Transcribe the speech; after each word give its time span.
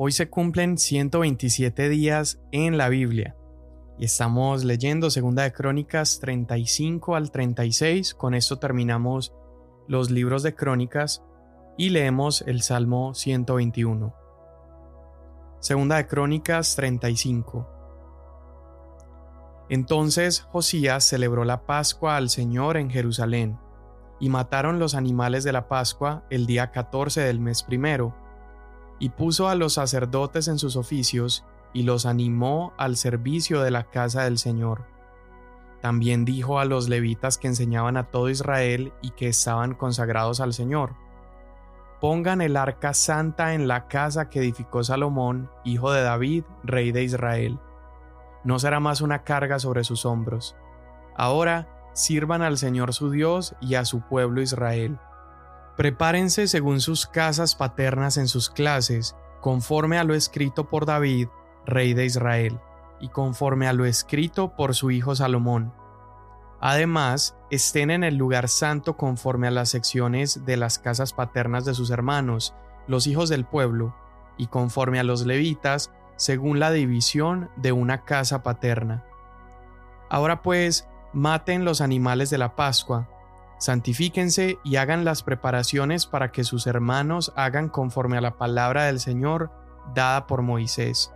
Hoy 0.00 0.12
se 0.12 0.30
cumplen 0.30 0.78
127 0.78 1.88
días 1.88 2.40
en 2.52 2.78
la 2.78 2.88
Biblia 2.88 3.34
y 3.98 4.04
estamos 4.04 4.62
leyendo 4.62 5.10
Segunda 5.10 5.42
de 5.42 5.52
Crónicas 5.52 6.20
35 6.20 7.16
al 7.16 7.32
36. 7.32 8.14
Con 8.14 8.34
esto 8.34 8.60
terminamos 8.60 9.34
los 9.88 10.12
libros 10.12 10.44
de 10.44 10.54
Crónicas 10.54 11.24
y 11.76 11.90
leemos 11.90 12.44
el 12.46 12.62
Salmo 12.62 13.12
121. 13.12 14.14
Segunda 15.58 15.96
de 15.96 16.06
Crónicas 16.06 16.76
35. 16.76 17.68
Entonces 19.68 20.42
Josías 20.42 21.02
celebró 21.02 21.42
la 21.44 21.66
Pascua 21.66 22.16
al 22.16 22.30
Señor 22.30 22.76
en 22.76 22.88
Jerusalén, 22.88 23.58
y 24.20 24.28
mataron 24.28 24.78
los 24.78 24.94
animales 24.94 25.42
de 25.42 25.50
la 25.50 25.66
Pascua 25.66 26.24
el 26.30 26.46
día 26.46 26.70
14 26.70 27.20
del 27.20 27.40
mes 27.40 27.64
primero 27.64 28.27
y 28.98 29.10
puso 29.10 29.48
a 29.48 29.54
los 29.54 29.74
sacerdotes 29.74 30.48
en 30.48 30.58
sus 30.58 30.76
oficios 30.76 31.44
y 31.72 31.82
los 31.82 32.06
animó 32.06 32.72
al 32.76 32.96
servicio 32.96 33.60
de 33.60 33.70
la 33.70 33.84
casa 33.84 34.24
del 34.24 34.38
Señor. 34.38 34.86
También 35.80 36.24
dijo 36.24 36.58
a 36.58 36.64
los 36.64 36.88
levitas 36.88 37.38
que 37.38 37.46
enseñaban 37.46 37.96
a 37.96 38.04
todo 38.04 38.30
Israel 38.30 38.92
y 39.00 39.10
que 39.10 39.28
estaban 39.28 39.74
consagrados 39.74 40.40
al 40.40 40.52
Señor, 40.52 40.96
Pongan 42.00 42.40
el 42.40 42.56
arca 42.56 42.94
santa 42.94 43.54
en 43.54 43.66
la 43.66 43.88
casa 43.88 44.30
que 44.30 44.38
edificó 44.38 44.84
Salomón, 44.84 45.50
hijo 45.64 45.90
de 45.90 46.02
David, 46.02 46.44
rey 46.62 46.92
de 46.92 47.02
Israel. 47.02 47.58
No 48.44 48.60
será 48.60 48.78
más 48.78 49.00
una 49.00 49.24
carga 49.24 49.58
sobre 49.58 49.82
sus 49.82 50.06
hombros. 50.06 50.54
Ahora 51.16 51.90
sirvan 51.94 52.42
al 52.42 52.56
Señor 52.56 52.94
su 52.94 53.10
Dios 53.10 53.56
y 53.60 53.74
a 53.74 53.84
su 53.84 54.00
pueblo 54.02 54.40
Israel. 54.40 55.00
Prepárense 55.78 56.48
según 56.48 56.80
sus 56.80 57.06
casas 57.06 57.54
paternas 57.54 58.16
en 58.16 58.26
sus 58.26 58.50
clases, 58.50 59.14
conforme 59.40 59.96
a 59.96 60.02
lo 60.02 60.12
escrito 60.12 60.68
por 60.68 60.86
David, 60.86 61.28
rey 61.66 61.94
de 61.94 62.04
Israel, 62.04 62.58
y 62.98 63.10
conforme 63.10 63.68
a 63.68 63.72
lo 63.72 63.84
escrito 63.84 64.56
por 64.56 64.74
su 64.74 64.90
hijo 64.90 65.14
Salomón. 65.14 65.72
Además, 66.60 67.36
estén 67.52 67.92
en 67.92 68.02
el 68.02 68.16
lugar 68.16 68.48
santo 68.48 68.96
conforme 68.96 69.46
a 69.46 69.52
las 69.52 69.68
secciones 69.68 70.44
de 70.44 70.56
las 70.56 70.80
casas 70.80 71.12
paternas 71.12 71.64
de 71.64 71.74
sus 71.74 71.90
hermanos, 71.90 72.56
los 72.88 73.06
hijos 73.06 73.28
del 73.28 73.44
pueblo, 73.44 73.94
y 74.36 74.48
conforme 74.48 74.98
a 74.98 75.04
los 75.04 75.26
levitas, 75.26 75.92
según 76.16 76.58
la 76.58 76.72
división 76.72 77.50
de 77.54 77.70
una 77.70 78.04
casa 78.04 78.42
paterna. 78.42 79.04
Ahora 80.10 80.42
pues, 80.42 80.88
maten 81.12 81.64
los 81.64 81.80
animales 81.80 82.30
de 82.30 82.38
la 82.38 82.56
Pascua, 82.56 83.08
santifíquense 83.58 84.58
y 84.64 84.76
hagan 84.76 85.04
las 85.04 85.22
preparaciones 85.22 86.06
para 86.06 86.32
que 86.32 86.44
sus 86.44 86.66
hermanos 86.66 87.32
hagan 87.36 87.68
conforme 87.68 88.16
a 88.16 88.20
la 88.20 88.38
palabra 88.38 88.84
del 88.84 89.00
Señor 89.00 89.50
dada 89.94 90.26
por 90.26 90.42
Moisés. 90.42 91.12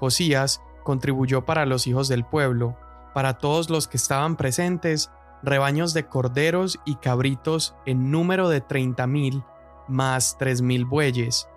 Josías 0.00 0.62
contribuyó 0.84 1.44
para 1.44 1.66
los 1.66 1.86
hijos 1.86 2.08
del 2.08 2.24
pueblo, 2.24 2.76
para 3.14 3.38
todos 3.38 3.68
los 3.68 3.88
que 3.88 3.96
estaban 3.96 4.36
presentes, 4.36 5.10
rebaños 5.42 5.92
de 5.92 6.06
corderos 6.06 6.78
y 6.84 6.96
cabritos 6.96 7.74
en 7.84 8.10
número 8.10 8.48
de 8.48 8.60
treinta 8.60 9.06
mil, 9.06 9.44
más 9.86 10.36
tres 10.38 10.62
mil 10.62 10.84
bueyes, 10.84 11.48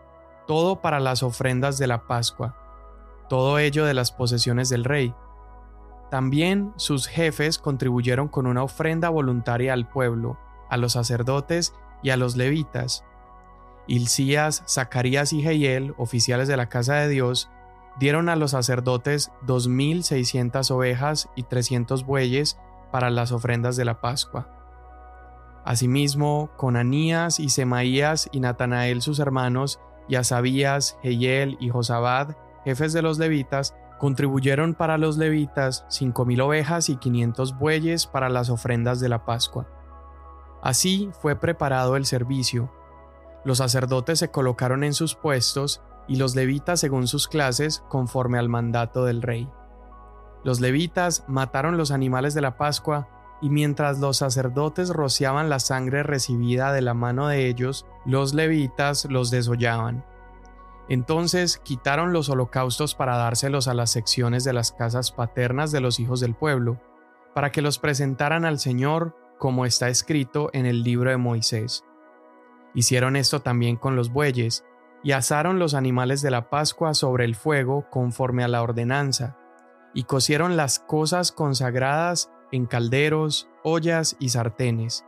todo 0.47 0.81
para 0.81 0.99
las 0.99 1.23
ofrendas 1.23 1.77
de 1.77 1.87
la 1.87 2.07
Pascua, 2.07 2.55
todo 3.29 3.59
ello 3.59 3.85
de 3.85 3.93
las 3.93 4.11
posesiones 4.11 4.69
del 4.69 4.83
rey 4.83 5.13
también 6.11 6.73
sus 6.75 7.07
jefes 7.07 7.57
contribuyeron 7.57 8.27
con 8.27 8.45
una 8.45 8.63
ofrenda 8.63 9.07
voluntaria 9.07 9.71
al 9.71 9.87
pueblo, 9.87 10.37
a 10.69 10.75
los 10.75 10.91
sacerdotes 10.91 11.73
y 12.03 12.09
a 12.09 12.17
los 12.17 12.35
levitas. 12.35 13.05
Hilcías, 13.87 14.61
Zacarías 14.67 15.31
y 15.31 15.41
Jehiel, 15.41 15.95
oficiales 15.97 16.49
de 16.49 16.57
la 16.57 16.67
casa 16.67 16.95
de 16.95 17.07
Dios, 17.07 17.49
dieron 17.97 18.27
a 18.27 18.35
los 18.35 18.51
sacerdotes 18.51 19.31
2.600 19.47 20.69
ovejas 20.71 21.29
y 21.37 21.43
300 21.43 22.05
bueyes 22.05 22.59
para 22.91 23.09
las 23.09 23.31
ofrendas 23.31 23.77
de 23.77 23.85
la 23.85 24.01
Pascua. 24.01 24.49
Asimismo, 25.63 26.51
con 26.57 26.75
Anías 26.75 27.39
y 27.39 27.47
Semaías 27.47 28.27
y 28.33 28.41
Natanael 28.41 29.01
sus 29.01 29.19
hermanos, 29.19 29.79
y 30.09 30.15
Asabías, 30.15 30.97
Jehiel 31.03 31.55
y 31.61 31.69
Josabad, 31.69 32.35
jefes 32.65 32.91
de 32.91 33.01
los 33.01 33.17
levitas, 33.17 33.75
Contribuyeron 34.01 34.73
para 34.73 34.97
los 34.97 35.19
levitas 35.19 35.85
cinco 35.87 36.25
mil 36.25 36.41
ovejas 36.41 36.89
y 36.89 36.95
quinientos 36.95 37.55
bueyes 37.59 38.07
para 38.07 38.29
las 38.29 38.49
ofrendas 38.49 38.99
de 38.99 39.09
la 39.09 39.25
Pascua. 39.25 39.67
Así 40.63 41.11
fue 41.21 41.35
preparado 41.35 41.95
el 41.95 42.07
servicio. 42.07 42.71
Los 43.45 43.59
sacerdotes 43.59 44.17
se 44.17 44.31
colocaron 44.31 44.83
en 44.83 44.95
sus 44.95 45.13
puestos 45.13 45.83
y 46.07 46.15
los 46.15 46.33
levitas 46.33 46.79
según 46.79 47.05
sus 47.05 47.27
clases 47.27 47.83
conforme 47.89 48.39
al 48.39 48.49
mandato 48.49 49.05
del 49.05 49.21
rey. 49.21 49.47
Los 50.43 50.61
levitas 50.61 51.23
mataron 51.27 51.77
los 51.77 51.91
animales 51.91 52.33
de 52.33 52.41
la 52.41 52.57
Pascua 52.57 53.07
y 53.39 53.51
mientras 53.51 53.99
los 53.99 54.17
sacerdotes 54.17 54.89
rociaban 54.89 55.47
la 55.47 55.59
sangre 55.59 56.01
recibida 56.01 56.73
de 56.73 56.81
la 56.81 56.95
mano 56.95 57.27
de 57.27 57.45
ellos, 57.45 57.85
los 58.07 58.33
levitas 58.33 59.05
los 59.05 59.29
desollaban. 59.29 60.03
Entonces 60.91 61.57
quitaron 61.57 62.11
los 62.11 62.27
holocaustos 62.27 62.95
para 62.95 63.15
dárselos 63.15 63.69
a 63.69 63.73
las 63.73 63.91
secciones 63.91 64.43
de 64.43 64.51
las 64.51 64.73
casas 64.73 65.13
paternas 65.13 65.71
de 65.71 65.79
los 65.79 66.01
hijos 66.01 66.19
del 66.19 66.35
pueblo, 66.35 66.81
para 67.33 67.49
que 67.53 67.61
los 67.61 67.79
presentaran 67.79 68.43
al 68.43 68.59
Señor 68.59 69.15
como 69.39 69.65
está 69.65 69.87
escrito 69.87 70.49
en 70.51 70.65
el 70.65 70.83
libro 70.83 71.09
de 71.09 71.15
Moisés. 71.15 71.85
Hicieron 72.73 73.15
esto 73.15 73.39
también 73.39 73.77
con 73.77 73.95
los 73.95 74.11
bueyes, 74.11 74.65
y 75.01 75.13
asaron 75.13 75.59
los 75.59 75.75
animales 75.75 76.21
de 76.21 76.29
la 76.29 76.49
Pascua 76.49 76.93
sobre 76.93 77.23
el 77.23 77.35
fuego 77.35 77.89
conforme 77.89 78.43
a 78.43 78.49
la 78.49 78.61
ordenanza, 78.61 79.37
y 79.93 80.03
cocieron 80.03 80.57
las 80.57 80.79
cosas 80.79 81.31
consagradas 81.31 82.29
en 82.51 82.65
calderos, 82.65 83.47
ollas 83.63 84.17
y 84.19 84.27
sartenes, 84.27 85.05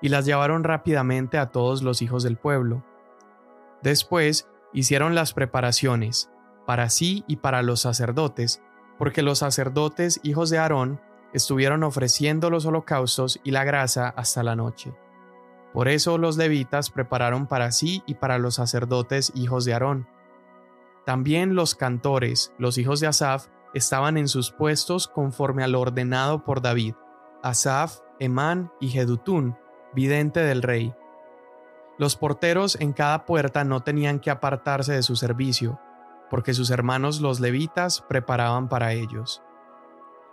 y 0.00 0.10
las 0.10 0.26
llevaron 0.26 0.62
rápidamente 0.62 1.38
a 1.38 1.50
todos 1.50 1.82
los 1.82 2.02
hijos 2.02 2.22
del 2.22 2.36
pueblo. 2.36 2.84
Después 3.82 4.48
hicieron 4.74 5.14
las 5.14 5.32
preparaciones, 5.32 6.30
para 6.66 6.90
sí 6.90 7.24
y 7.26 7.36
para 7.36 7.62
los 7.62 7.80
sacerdotes, 7.80 8.60
porque 8.98 9.22
los 9.22 9.38
sacerdotes 9.38 10.20
hijos 10.22 10.50
de 10.50 10.58
Aarón 10.58 11.00
estuvieron 11.32 11.82
ofreciendo 11.82 12.50
los 12.50 12.66
holocaustos 12.66 13.40
y 13.42 13.52
la 13.52 13.64
grasa 13.64 14.08
hasta 14.08 14.42
la 14.42 14.56
noche. 14.56 14.94
Por 15.72 15.88
eso 15.88 16.18
los 16.18 16.36
levitas 16.36 16.90
prepararon 16.90 17.46
para 17.46 17.72
sí 17.72 18.02
y 18.06 18.14
para 18.14 18.38
los 18.38 18.56
sacerdotes 18.56 19.32
hijos 19.34 19.64
de 19.64 19.72
Aarón. 19.72 20.06
También 21.04 21.54
los 21.54 21.74
cantores, 21.74 22.52
los 22.58 22.78
hijos 22.78 23.00
de 23.00 23.08
Asaf, 23.08 23.48
estaban 23.74 24.16
en 24.16 24.28
sus 24.28 24.52
puestos 24.52 25.08
conforme 25.08 25.64
a 25.64 25.68
lo 25.68 25.80
ordenado 25.80 26.44
por 26.44 26.62
David, 26.62 26.94
Asaf, 27.42 27.98
Emán 28.20 28.72
y 28.80 28.88
Jedutún, 28.88 29.56
vidente 29.94 30.40
del 30.40 30.62
rey, 30.62 30.94
los 31.98 32.16
porteros 32.16 32.76
en 32.80 32.92
cada 32.92 33.24
puerta 33.24 33.64
no 33.64 33.80
tenían 33.80 34.20
que 34.20 34.30
apartarse 34.30 34.92
de 34.92 35.02
su 35.02 35.16
servicio, 35.16 35.78
porque 36.30 36.54
sus 36.54 36.70
hermanos 36.70 37.20
los 37.20 37.40
levitas 37.40 38.00
preparaban 38.08 38.68
para 38.68 38.92
ellos. 38.92 39.42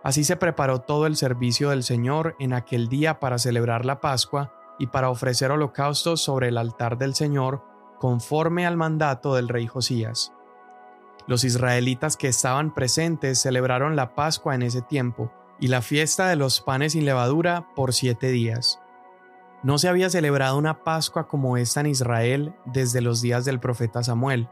Así 0.04 0.24
se 0.24 0.36
preparó 0.36 0.80
todo 0.80 1.06
el 1.06 1.16
servicio 1.16 1.70
del 1.70 1.84
Señor 1.84 2.36
en 2.40 2.54
aquel 2.54 2.88
día 2.88 3.20
para 3.20 3.38
celebrar 3.38 3.86
la 3.86 4.02
Pascua 4.02 4.52
y 4.80 4.88
para 4.88 5.10
ofrecer 5.10 5.52
holocaustos 5.52 6.22
sobre 6.22 6.48
el 6.48 6.58
altar 6.58 6.98
del 6.98 7.14
Señor 7.14 7.64
conforme 8.00 8.66
al 8.66 8.78
mandato 8.78 9.36
del 9.36 9.48
rey 9.48 9.68
Josías. 9.68 10.34
Los 11.28 11.44
israelitas 11.44 12.18
que 12.18 12.28
estaban 12.28 12.74
presentes 12.74 13.40
celebraron 13.40 13.96
la 13.96 14.16
Pascua 14.16 14.56
en 14.56 14.64
ese 14.64 14.82
tiempo 14.82 15.32
y 15.60 15.68
la 15.68 15.84
fiesta 15.84 16.28
de 16.28 16.36
los 16.36 16.62
panes 16.62 16.94
sin 16.94 17.06
levadura 17.06 17.68
por 17.76 17.94
siete 17.94 18.32
días. 18.32 18.81
No 19.64 19.78
se 19.78 19.88
había 19.88 20.10
celebrado 20.10 20.58
una 20.58 20.84
Pascua 20.84 21.28
como 21.28 21.56
esta 21.56 21.82
en 21.82 21.88
Israel 21.88 22.56
desde 22.66 23.00
los 23.00 23.22
días 23.22 23.46
del 23.46 23.60
profeta 23.60 24.04
Samuel. 24.04 24.50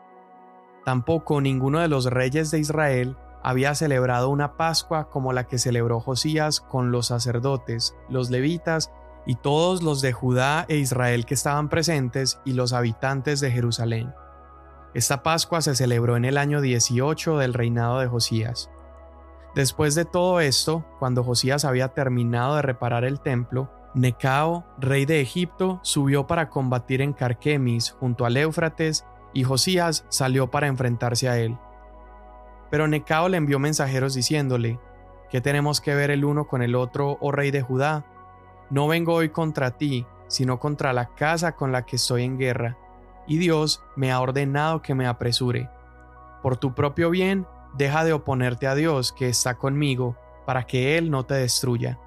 Tampoco 0.85 1.41
ninguno 1.41 1.79
de 1.79 1.88
los 1.88 2.06
reyes 2.06 2.52
de 2.52 2.59
Israel 2.59 3.17
había 3.41 3.73
celebrado 3.73 4.29
una 4.29 4.56
Pascua 4.56 5.09
como 5.09 5.34
la 5.34 5.47
que 5.47 5.58
celebró 5.58 6.00
Josías 6.00 6.61
con 6.61 6.91
los 6.91 7.08
sacerdotes, 7.08 7.96
los 8.08 8.29
levitas 8.29 8.91
y 9.26 9.35
todos 9.35 9.82
los 9.82 10.02
de 10.02 10.14
Judá 10.14 10.66
e 10.67 10.78
Israel 10.78 11.26
que 11.26 11.34
estaban 11.34 11.70
presentes 11.70 12.40
y 12.46 12.53
los 12.53 12.73
habitantes 12.73 13.40
de 13.40 13.50
Jerusalén. 13.50 14.14
Esta 14.94 15.23
Pascua 15.23 15.62
se 15.62 15.76
celebró 15.76 16.17
en 16.17 16.26
el 16.26 16.38
año 16.38 16.62
18 16.62 17.38
del 17.38 17.55
reinado 17.55 18.00
de 18.00 18.08
Josías. 18.08 18.70
Después 19.55 19.96
de 19.96 20.05
todo 20.05 20.40
esto, 20.40 20.85
cuando 21.00 21.23
Josías 21.23 21.66
había 21.66 21.90
terminado 21.90 22.55
de 22.55 22.62
reparar 22.62 23.03
el 23.03 23.20
templo, 23.20 23.72
Necao, 23.94 24.66
rey 24.78 25.06
de 25.06 25.22
Egipto, 25.22 25.80
subió 25.82 26.28
para 26.28 26.50
combatir 26.50 27.02
en 27.02 27.14
Carquemis 27.14 27.91
junto 27.91 28.26
al 28.26 28.38
Éufrates, 28.38 29.06
y 29.34 29.44
Josías 29.44 30.06
salió 30.09 30.50
para 30.50 30.68
enfrentarse 30.68 31.30
a 31.30 31.38
él. 31.38 31.58
Pero 32.70 32.88
Necao 32.88 33.30
le 33.30 33.38
envió 33.38 33.59
mensajeros 33.59 34.14
diciéndole, 34.14 34.80
¿Qué 35.30 35.41
tenemos 35.41 35.80
que 35.80 35.94
ver 35.94 36.09
el 36.09 36.26
uno 36.26 36.47
con 36.47 36.64
el 36.64 36.76
otro, 36.76 37.18
oh 37.22 37.32
rey 37.32 37.52
de 37.52 37.62
Judá? 37.62 38.03
No 38.72 38.88
vengo 38.88 39.14
hoy 39.14 39.30
contra 39.30 39.72
ti, 39.78 40.06
sino 40.28 40.59
contra 40.59 40.91
la 40.91 41.14
casa 41.14 41.56
con 41.56 41.72
la 41.72 41.86
que 41.86 41.97
estoy 41.97 42.24
en 42.24 42.38
guerra. 42.38 42.78
y 43.28 43.38
Dios 43.38 43.84
me 43.96 44.12
ha 44.12 44.20
ordenado 44.22 44.82
que 44.82 44.96
me 44.96 45.06
apresure. 45.06 45.70
Por 46.41 46.58
tu 46.58 46.74
propio 46.74 47.12
bien, 47.12 47.46
deja 47.76 48.03
de 48.03 48.12
oponerte 48.12 48.66
a 48.66 48.74
Dios 48.74 49.12
que 49.12 49.30
está 49.30 49.53
conmigo, 49.53 50.18
para 50.47 50.64
que 50.66 50.97
Él 50.97 51.12
no 51.12 51.26
te 51.26 51.36
destruya. 51.36 52.00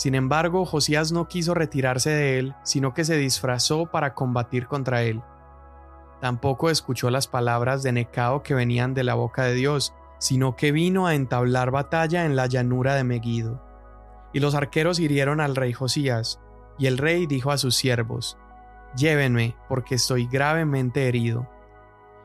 Sin 0.00 0.14
embargo, 0.14 0.64
Josías 0.64 1.12
no 1.12 1.28
quiso 1.28 1.52
retirarse 1.52 2.08
de 2.08 2.38
él, 2.38 2.54
sino 2.62 2.94
que 2.94 3.04
se 3.04 3.18
disfrazó 3.18 3.84
para 3.84 4.14
combatir 4.14 4.66
contra 4.66 5.02
él. 5.02 5.20
Tampoco 6.22 6.70
escuchó 6.70 7.10
las 7.10 7.26
palabras 7.26 7.82
de 7.82 7.92
Necao 7.92 8.42
que 8.42 8.54
venían 8.54 8.94
de 8.94 9.04
la 9.04 9.12
boca 9.12 9.42
de 9.44 9.52
Dios, 9.52 9.92
sino 10.16 10.56
que 10.56 10.72
vino 10.72 11.06
a 11.06 11.14
entablar 11.14 11.70
batalla 11.70 12.24
en 12.24 12.34
la 12.34 12.46
llanura 12.46 12.94
de 12.94 13.04
Megido. 13.04 13.62
Y 14.32 14.40
los 14.40 14.54
arqueros 14.54 15.00
hirieron 15.00 15.38
al 15.38 15.54
rey 15.54 15.74
Josías, 15.74 16.40
y 16.78 16.86
el 16.86 16.96
rey 16.96 17.26
dijo 17.26 17.50
a 17.50 17.58
sus 17.58 17.76
siervos, 17.76 18.38
Llévenme, 18.96 19.54
porque 19.68 19.96
estoy 19.96 20.26
gravemente 20.26 21.08
herido. 21.08 21.46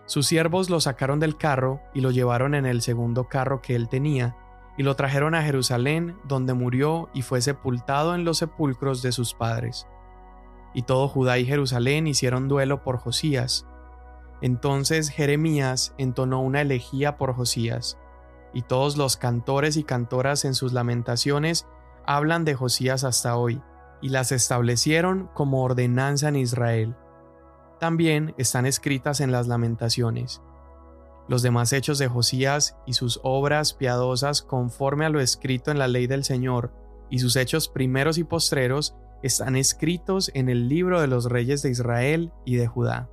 Sus 0.06 0.28
siervos 0.28 0.69
lo 0.69 0.80
sacaron 0.80 1.19
del 1.19 1.36
carro 1.36 1.81
y 1.94 2.00
lo 2.00 2.12
llevaron 2.12 2.56
en 2.56 2.66
el 2.66 2.81
segundo 2.81 3.28
carro 3.28 3.62
que 3.62 3.75
él 3.75 3.89
tenía, 3.89 4.38
y 4.77 4.83
lo 4.83 4.95
trajeron 4.95 5.36
a 5.36 5.44
Jerusalén, 5.44 6.18
donde 6.25 6.54
murió 6.54 7.10
y 7.13 7.22
fue 7.22 7.42
sepultado 7.42 8.16
en 8.16 8.25
los 8.25 8.38
sepulcros 8.39 9.01
de 9.01 9.12
sus 9.12 9.33
padres. 9.33 9.88
Y 10.74 10.81
todo 10.81 11.07
Judá 11.07 11.38
y 11.38 11.45
Jerusalén 11.45 12.07
hicieron 12.07 12.48
duelo 12.48 12.83
por 12.83 12.98
Josías. 12.98 13.66
Entonces 14.42 15.10
Jeremías 15.10 15.95
entonó 15.98 16.42
una 16.42 16.62
elegía 16.62 17.18
por 17.18 17.33
Josías, 17.33 17.98
y 18.54 18.62
todos 18.62 18.98
los 18.98 19.18
cantores 19.18 19.77
y 19.77 19.83
cantoras 19.83 20.45
en 20.45 20.54
sus 20.54 20.74
lamentaciones 20.74 21.68
hablan 22.06 22.45
de 22.45 22.56
Josías 22.56 23.04
hasta 23.04 23.38
hoy, 23.38 23.62
y 24.01 24.10
las 24.10 24.31
establecieron 24.31 25.30
como 25.33 25.63
ordenanza 25.63 26.28
en 26.28 26.36
Israel. 26.36 26.95
También 27.80 28.33
están 28.38 28.66
escritas 28.66 29.21
en 29.21 29.31
las 29.31 29.48
lamentaciones. 29.48 30.42
Los 31.27 31.42
demás 31.42 31.74
hechos 31.74 31.98
de 31.98 32.07
Josías 32.07 32.77
y 32.86 32.94
sus 32.94 33.19
obras 33.24 33.74
piadosas 33.74 34.42
conforme 34.42 35.06
a 35.06 35.10
lo 35.10 35.19
escrito 35.19 35.72
en 35.72 35.80
la 35.80 35.88
ley 35.88 36.07
del 36.07 36.24
Señor, 36.24 36.72
y 37.10 37.19
sus 37.19 37.36
hechos 37.36 37.68
primeros 37.68 38.18
y 38.18 38.24
postreros 38.24 38.95
están 39.24 39.56
escritos 39.56 40.30
en 40.33 40.50
el 40.50 40.68
libro 40.68 41.01
de 41.01 41.07
los 41.07 41.25
reyes 41.25 41.62
de 41.62 41.72
Israel 41.72 42.31
y 42.45 42.56
de 42.56 42.68
Judá. 42.68 43.10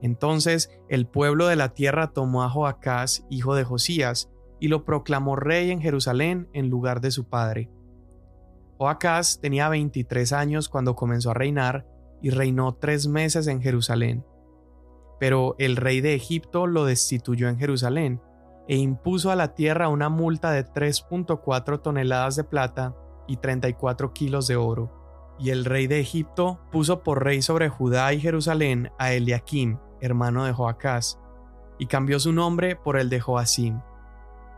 Entonces 0.00 0.70
el 0.88 1.06
pueblo 1.06 1.46
de 1.46 1.56
la 1.56 1.74
tierra 1.74 2.12
tomó 2.12 2.42
a 2.42 2.50
Joacás, 2.50 3.24
hijo 3.28 3.54
de 3.54 3.64
Josías, 3.64 4.30
y 4.60 4.68
lo 4.68 4.84
proclamó 4.84 5.36
rey 5.36 5.70
en 5.70 5.80
Jerusalén 5.80 6.48
en 6.52 6.68
lugar 6.68 7.00
de 7.00 7.10
su 7.10 7.28
padre. 7.28 7.70
Joacás 8.78 9.40
tenía 9.40 9.68
23 9.68 10.32
años 10.32 10.68
cuando 10.68 10.94
comenzó 10.94 11.30
a 11.30 11.34
reinar 11.34 11.86
y 12.22 12.30
reinó 12.30 12.74
tres 12.74 13.08
meses 13.08 13.46
en 13.46 13.60
Jerusalén. 13.60 14.24
Pero 15.18 15.56
el 15.58 15.76
rey 15.76 16.00
de 16.00 16.14
Egipto 16.14 16.66
lo 16.66 16.84
destituyó 16.84 17.48
en 17.48 17.58
Jerusalén 17.58 18.20
e 18.68 18.76
impuso 18.76 19.30
a 19.30 19.36
la 19.36 19.54
tierra 19.54 19.88
una 19.88 20.08
multa 20.08 20.50
de 20.50 20.64
3.4 20.64 21.80
toneladas 21.80 22.36
de 22.36 22.44
plata 22.44 22.94
y 23.26 23.38
34 23.38 24.12
kilos 24.12 24.46
de 24.46 24.56
oro. 24.56 24.92
Y 25.38 25.50
el 25.50 25.64
rey 25.64 25.86
de 25.86 26.00
Egipto 26.00 26.60
puso 26.70 27.02
por 27.02 27.24
rey 27.24 27.42
sobre 27.42 27.68
Judá 27.68 28.12
y 28.12 28.20
Jerusalén 28.20 28.90
a 28.98 29.12
Eliakim, 29.12 29.78
hermano 30.00 30.44
de 30.44 30.52
Joacás, 30.52 31.18
y 31.78 31.86
cambió 31.86 32.20
su 32.20 32.32
nombre 32.32 32.76
por 32.76 32.98
el 32.98 33.08
de 33.08 33.20
Joacim. 33.20 33.80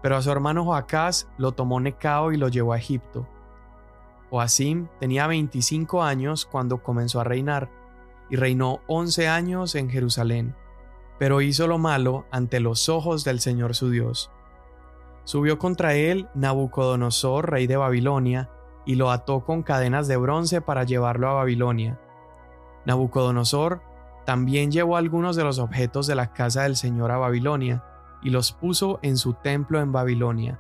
Pero 0.03 0.17
a 0.17 0.23
su 0.23 0.31
hermano 0.31 0.65
Joacás 0.65 1.29
lo 1.37 1.53
tomó 1.53 1.81
Necao 1.81 2.33
y 2.33 2.37
lo 2.37 2.49
llevó 2.49 2.73
a 2.73 2.79
Egipto. 2.79 3.29
Joacim 4.31 4.89
tenía 4.99 5.27
25 5.27 6.03
años 6.03 6.47
cuando 6.47 6.83
comenzó 6.83 7.21
a 7.21 7.25
reinar, 7.25 7.69
y 8.31 8.37
reinó 8.37 8.81
once 8.87 9.29
años 9.29 9.75
en 9.75 9.91
Jerusalén, 9.91 10.55
pero 11.19 11.41
hizo 11.41 11.67
lo 11.67 11.79
malo 11.79 12.25
ante 12.31 12.61
los 12.61 12.89
ojos 12.89 13.25
del 13.25 13.41
Señor 13.41 13.75
su 13.75 13.91
Dios. 13.91 14.31
Subió 15.25 15.59
contra 15.59 15.95
él 15.95 16.29
Nabucodonosor, 16.35 17.51
rey 17.51 17.67
de 17.67 17.77
Babilonia, 17.77 18.51
y 18.87 18.95
lo 18.95 19.11
ató 19.11 19.45
con 19.45 19.63
cadenas 19.63 20.09
de 20.09 20.17
bronce 20.17 20.61
para 20.61 20.85
llevarlo 20.85 21.29
a 21.29 21.35
Babilonia. 21.35 22.01
Nabucodonosor 22.87 23.83
también 24.25 24.71
llevó 24.71 24.97
algunos 24.97 25.37
de 25.37 25.45
los 25.45 25.59
objetos 25.59 26.07
de 26.07 26.15
la 26.15 26.33
casa 26.33 26.63
del 26.63 26.77
Señor 26.77 27.11
a 27.11 27.19
Babilonia, 27.19 27.85
y 28.23 28.31
los 28.31 28.53
puso 28.53 28.99
en 29.03 29.17
su 29.17 29.35
templo 29.35 29.81
en 29.81 29.93
Babilonia. 29.93 30.59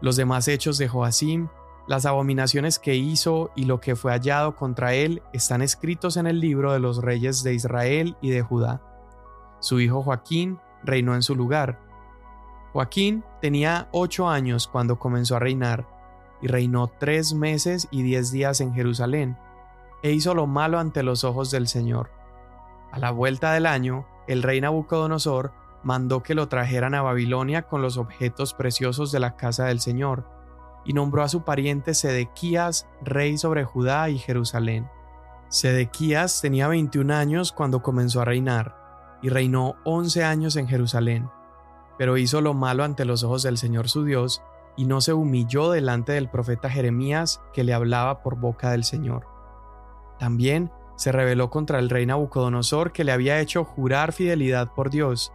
Los 0.00 0.16
demás 0.16 0.48
hechos 0.48 0.78
de 0.78 0.88
Joacim 0.88 1.48
las 1.90 2.06
abominaciones 2.06 2.78
que 2.78 2.94
hizo 2.94 3.50
y 3.56 3.64
lo 3.64 3.80
que 3.80 3.96
fue 3.96 4.12
hallado 4.12 4.54
contra 4.54 4.94
él 4.94 5.24
están 5.32 5.60
escritos 5.60 6.16
en 6.16 6.28
el 6.28 6.38
libro 6.38 6.72
de 6.72 6.78
los 6.78 7.02
reyes 7.02 7.42
de 7.42 7.52
Israel 7.52 8.16
y 8.20 8.30
de 8.30 8.42
Judá. 8.42 8.80
Su 9.58 9.80
hijo 9.80 10.00
Joaquín 10.00 10.60
reinó 10.84 11.16
en 11.16 11.22
su 11.24 11.34
lugar. 11.34 11.80
Joaquín 12.72 13.24
tenía 13.40 13.88
ocho 13.90 14.28
años 14.28 14.68
cuando 14.68 15.00
comenzó 15.00 15.34
a 15.34 15.40
reinar, 15.40 15.84
y 16.40 16.46
reinó 16.46 16.86
tres 16.86 17.34
meses 17.34 17.88
y 17.90 18.04
diez 18.04 18.30
días 18.30 18.60
en 18.60 18.72
Jerusalén, 18.72 19.36
e 20.04 20.12
hizo 20.12 20.32
lo 20.32 20.46
malo 20.46 20.78
ante 20.78 21.02
los 21.02 21.24
ojos 21.24 21.50
del 21.50 21.66
Señor. 21.66 22.12
A 22.92 23.00
la 23.00 23.10
vuelta 23.10 23.52
del 23.52 23.66
año, 23.66 24.06
el 24.28 24.44
rey 24.44 24.60
Nabucodonosor 24.60 25.50
mandó 25.82 26.22
que 26.22 26.36
lo 26.36 26.46
trajeran 26.46 26.94
a 26.94 27.02
Babilonia 27.02 27.62
con 27.62 27.82
los 27.82 27.96
objetos 27.96 28.54
preciosos 28.54 29.10
de 29.10 29.18
la 29.18 29.34
casa 29.34 29.64
del 29.64 29.80
Señor, 29.80 30.38
y 30.84 30.92
nombró 30.92 31.22
a 31.22 31.28
su 31.28 31.42
pariente 31.42 31.94
Sedequías 31.94 32.88
rey 33.02 33.38
sobre 33.38 33.64
Judá 33.64 34.08
y 34.10 34.18
Jerusalén. 34.18 34.88
Sedequías 35.48 36.40
tenía 36.40 36.68
21 36.68 37.14
años 37.14 37.52
cuando 37.52 37.82
comenzó 37.82 38.20
a 38.20 38.24
reinar, 38.24 39.18
y 39.22 39.28
reinó 39.28 39.76
11 39.84 40.24
años 40.24 40.56
en 40.56 40.68
Jerusalén, 40.68 41.28
pero 41.98 42.16
hizo 42.16 42.40
lo 42.40 42.54
malo 42.54 42.84
ante 42.84 43.04
los 43.04 43.22
ojos 43.24 43.42
del 43.42 43.58
Señor 43.58 43.88
su 43.88 44.04
Dios, 44.04 44.42
y 44.76 44.84
no 44.86 45.00
se 45.00 45.12
humilló 45.12 45.70
delante 45.70 46.12
del 46.12 46.30
profeta 46.30 46.70
Jeremías 46.70 47.42
que 47.52 47.64
le 47.64 47.74
hablaba 47.74 48.22
por 48.22 48.36
boca 48.36 48.70
del 48.70 48.84
Señor. 48.84 49.26
También 50.18 50.70
se 50.96 51.12
rebeló 51.12 51.50
contra 51.50 51.78
el 51.78 51.90
rey 51.90 52.06
Nabucodonosor 52.06 52.92
que 52.92 53.04
le 53.04 53.12
había 53.12 53.40
hecho 53.40 53.64
jurar 53.64 54.12
fidelidad 54.12 54.72
por 54.72 54.90
Dios, 54.90 55.32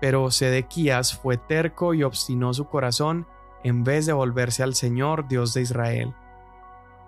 pero 0.00 0.30
Sedequías 0.30 1.14
fue 1.14 1.36
terco 1.36 1.94
y 1.94 2.02
obstinó 2.02 2.52
su 2.52 2.66
corazón 2.66 3.26
en 3.64 3.82
vez 3.82 4.06
de 4.06 4.12
volverse 4.12 4.62
al 4.62 4.74
Señor 4.74 5.26
Dios 5.26 5.54
de 5.54 5.62
Israel. 5.62 6.14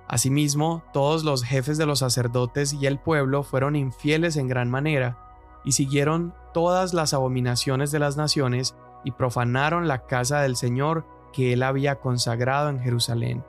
Asimismo, 0.09 0.83
todos 0.93 1.23
los 1.23 1.45
jefes 1.45 1.79
de 1.79 1.87
los 1.87 2.01
sacerdotes 2.01 2.73
y 2.73 2.87
el 2.87 2.99
pueblo 2.99 3.43
fueron 3.43 3.77
infieles 3.77 4.37
en 4.37 4.49
gran 4.49 4.71
manera, 4.71 5.19
y 5.65 5.73
siguieron 5.73 6.35
todas 6.55 6.95
las 6.95 7.13
abominaciones 7.13 7.91
de 7.93 7.99
las 7.99 8.17
naciones, 8.17 8.75
y 9.05 9.13
profanaron 9.13 9.87
la 9.87 10.07
casa 10.07 10.41
del 10.41 10.57
Señor 10.57 11.05
que 11.33 11.53
él 11.53 11.63
había 11.63 11.97
consagrado 11.97 12.71
en 12.71 12.81
Jerusalén. 12.81 13.45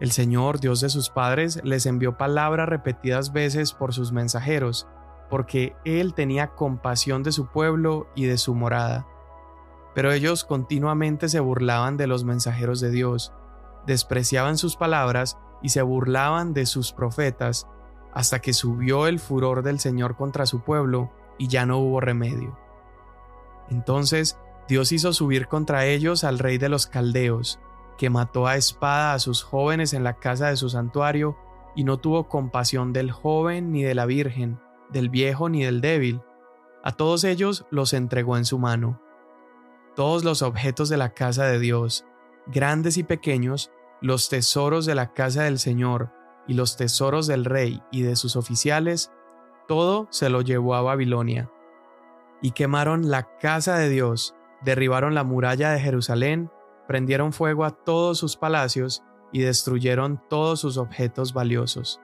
El 0.00 0.12
Señor, 0.12 0.60
Dios 0.60 0.80
de 0.80 0.90
sus 0.90 1.10
padres, 1.10 1.60
les 1.64 1.84
envió 1.86 2.16
palabras 2.16 2.68
repetidas 2.68 3.32
veces 3.32 3.72
por 3.72 3.92
sus 3.92 4.12
mensajeros, 4.12 4.86
porque 5.28 5.74
él 5.84 6.14
tenía 6.14 6.54
compasión 6.54 7.22
de 7.24 7.32
su 7.32 7.48
pueblo 7.48 8.06
y 8.14 8.26
de 8.26 8.38
su 8.38 8.54
morada 8.54 9.06
pero 9.98 10.12
ellos 10.12 10.44
continuamente 10.44 11.28
se 11.28 11.40
burlaban 11.40 11.96
de 11.96 12.06
los 12.06 12.22
mensajeros 12.22 12.78
de 12.78 12.92
Dios, 12.92 13.32
despreciaban 13.84 14.56
sus 14.56 14.76
palabras 14.76 15.36
y 15.60 15.70
se 15.70 15.82
burlaban 15.82 16.54
de 16.54 16.66
sus 16.66 16.92
profetas, 16.92 17.66
hasta 18.14 18.38
que 18.38 18.52
subió 18.52 19.08
el 19.08 19.18
furor 19.18 19.64
del 19.64 19.80
Señor 19.80 20.14
contra 20.14 20.46
su 20.46 20.60
pueblo 20.60 21.10
y 21.36 21.48
ya 21.48 21.66
no 21.66 21.78
hubo 21.78 22.00
remedio. 22.00 22.56
Entonces 23.70 24.38
Dios 24.68 24.92
hizo 24.92 25.12
subir 25.12 25.48
contra 25.48 25.84
ellos 25.84 26.22
al 26.22 26.38
rey 26.38 26.58
de 26.58 26.68
los 26.68 26.86
caldeos, 26.86 27.58
que 27.96 28.08
mató 28.08 28.46
a 28.46 28.54
espada 28.54 29.14
a 29.14 29.18
sus 29.18 29.42
jóvenes 29.42 29.94
en 29.94 30.04
la 30.04 30.20
casa 30.20 30.46
de 30.46 30.56
su 30.56 30.70
santuario, 30.70 31.36
y 31.74 31.82
no 31.82 31.96
tuvo 31.96 32.28
compasión 32.28 32.92
del 32.92 33.10
joven 33.10 33.72
ni 33.72 33.82
de 33.82 33.96
la 33.96 34.06
virgen, 34.06 34.60
del 34.90 35.10
viejo 35.10 35.48
ni 35.48 35.64
del 35.64 35.80
débil. 35.80 36.22
A 36.84 36.92
todos 36.92 37.24
ellos 37.24 37.66
los 37.72 37.94
entregó 37.94 38.36
en 38.36 38.44
su 38.44 38.60
mano 38.60 39.00
todos 39.98 40.22
los 40.22 40.42
objetos 40.42 40.88
de 40.88 40.96
la 40.96 41.12
casa 41.12 41.46
de 41.46 41.58
Dios, 41.58 42.04
grandes 42.46 42.98
y 42.98 43.02
pequeños, 43.02 43.72
los 44.00 44.28
tesoros 44.28 44.86
de 44.86 44.94
la 44.94 45.12
casa 45.12 45.42
del 45.42 45.58
Señor 45.58 46.12
y 46.46 46.54
los 46.54 46.76
tesoros 46.76 47.26
del 47.26 47.44
rey 47.44 47.82
y 47.90 48.02
de 48.02 48.14
sus 48.14 48.36
oficiales, 48.36 49.10
todo 49.66 50.06
se 50.10 50.30
lo 50.30 50.42
llevó 50.42 50.76
a 50.76 50.82
Babilonia. 50.82 51.50
Y 52.40 52.52
quemaron 52.52 53.10
la 53.10 53.36
casa 53.38 53.76
de 53.76 53.88
Dios, 53.88 54.36
derribaron 54.62 55.16
la 55.16 55.24
muralla 55.24 55.72
de 55.72 55.80
Jerusalén, 55.80 56.48
prendieron 56.86 57.32
fuego 57.32 57.64
a 57.64 57.72
todos 57.72 58.18
sus 58.18 58.36
palacios 58.36 59.02
y 59.32 59.40
destruyeron 59.40 60.22
todos 60.30 60.60
sus 60.60 60.76
objetos 60.76 61.32
valiosos. 61.32 62.00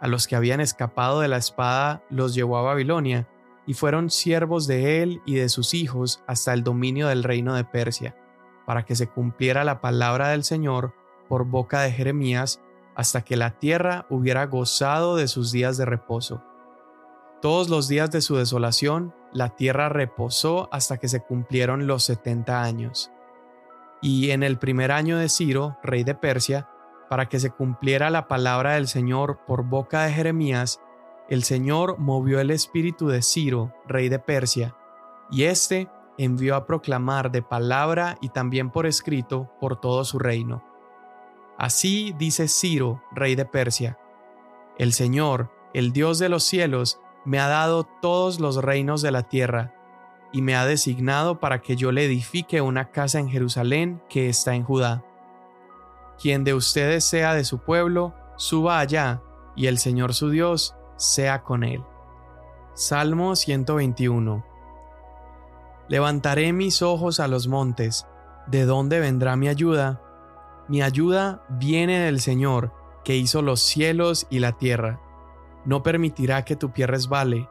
A 0.00 0.08
los 0.08 0.26
que 0.26 0.34
habían 0.34 0.60
escapado 0.60 1.20
de 1.20 1.28
la 1.28 1.36
espada 1.36 2.02
los 2.10 2.34
llevó 2.34 2.58
a 2.58 2.62
Babilonia, 2.62 3.28
y 3.68 3.74
fueron 3.74 4.08
siervos 4.08 4.66
de 4.66 5.02
él 5.02 5.20
y 5.26 5.34
de 5.34 5.50
sus 5.50 5.74
hijos 5.74 6.24
hasta 6.26 6.54
el 6.54 6.64
dominio 6.64 7.08
del 7.08 7.22
reino 7.22 7.54
de 7.54 7.64
Persia, 7.64 8.16
para 8.64 8.86
que 8.86 8.96
se 8.96 9.08
cumpliera 9.08 9.62
la 9.62 9.82
palabra 9.82 10.30
del 10.30 10.42
Señor 10.42 10.94
por 11.28 11.44
boca 11.44 11.82
de 11.82 11.92
Jeremías, 11.92 12.62
hasta 12.96 13.20
que 13.20 13.36
la 13.36 13.58
tierra 13.58 14.06
hubiera 14.08 14.46
gozado 14.46 15.16
de 15.16 15.28
sus 15.28 15.52
días 15.52 15.76
de 15.76 15.84
reposo. 15.84 16.42
Todos 17.42 17.68
los 17.68 17.88
días 17.88 18.10
de 18.10 18.22
su 18.22 18.36
desolación, 18.36 19.14
la 19.34 19.50
tierra 19.50 19.90
reposó 19.90 20.70
hasta 20.72 20.96
que 20.96 21.08
se 21.08 21.20
cumplieron 21.20 21.86
los 21.86 22.04
setenta 22.04 22.62
años. 22.62 23.10
Y 24.00 24.30
en 24.30 24.44
el 24.44 24.58
primer 24.58 24.92
año 24.92 25.18
de 25.18 25.28
Ciro, 25.28 25.76
rey 25.82 26.04
de 26.04 26.14
Persia, 26.14 26.70
para 27.10 27.28
que 27.28 27.38
se 27.38 27.50
cumpliera 27.50 28.08
la 28.08 28.28
palabra 28.28 28.74
del 28.74 28.88
Señor 28.88 29.40
por 29.46 29.64
boca 29.64 30.04
de 30.04 30.12
Jeremías, 30.14 30.80
el 31.28 31.44
Señor 31.44 31.98
movió 31.98 32.40
el 32.40 32.50
espíritu 32.50 33.08
de 33.08 33.22
Ciro, 33.22 33.74
rey 33.86 34.08
de 34.08 34.18
Persia, 34.18 34.74
y 35.30 35.44
éste 35.44 35.88
envió 36.16 36.56
a 36.56 36.66
proclamar 36.66 37.30
de 37.30 37.42
palabra 37.42 38.16
y 38.20 38.30
también 38.30 38.70
por 38.70 38.86
escrito 38.86 39.50
por 39.60 39.78
todo 39.78 40.04
su 40.04 40.18
reino. 40.18 40.64
Así 41.58 42.14
dice 42.18 42.48
Ciro, 42.48 43.02
rey 43.12 43.34
de 43.34 43.44
Persia, 43.44 43.98
el 44.78 44.92
Señor, 44.92 45.50
el 45.74 45.92
Dios 45.92 46.18
de 46.18 46.28
los 46.28 46.44
cielos, 46.44 47.00
me 47.24 47.40
ha 47.40 47.48
dado 47.48 47.84
todos 47.84 48.40
los 48.40 48.62
reinos 48.62 49.02
de 49.02 49.10
la 49.10 49.24
tierra, 49.24 49.74
y 50.32 50.40
me 50.40 50.56
ha 50.56 50.64
designado 50.66 51.40
para 51.40 51.60
que 51.60 51.76
yo 51.76 51.90
le 51.90 52.04
edifique 52.04 52.60
una 52.60 52.90
casa 52.90 53.18
en 53.18 53.28
Jerusalén 53.28 54.02
que 54.08 54.28
está 54.28 54.54
en 54.54 54.62
Judá. 54.62 55.04
Quien 56.20 56.44
de 56.44 56.54
ustedes 56.54 57.04
sea 57.04 57.34
de 57.34 57.44
su 57.44 57.58
pueblo, 57.58 58.14
suba 58.36 58.78
allá, 58.78 59.22
y 59.56 59.66
el 59.66 59.78
Señor 59.78 60.14
su 60.14 60.30
Dios 60.30 60.77
sea 60.98 61.42
con 61.42 61.64
él. 61.64 61.82
Salmo 62.74 63.34
121 63.34 64.44
Levantaré 65.88 66.52
mis 66.52 66.82
ojos 66.82 67.18
a 67.18 67.28
los 67.28 67.48
montes, 67.48 68.06
¿de 68.46 68.66
dónde 68.66 69.00
vendrá 69.00 69.36
mi 69.36 69.48
ayuda? 69.48 70.02
Mi 70.68 70.82
ayuda 70.82 71.42
viene 71.48 71.98
del 72.00 72.20
Señor, 72.20 72.74
que 73.04 73.16
hizo 73.16 73.40
los 73.40 73.62
cielos 73.62 74.26
y 74.28 74.40
la 74.40 74.52
tierra. 74.52 75.00
No 75.64 75.82
permitirá 75.82 76.44
que 76.44 76.56
tu 76.56 76.72
pie 76.72 76.86
resbale, 76.86 77.48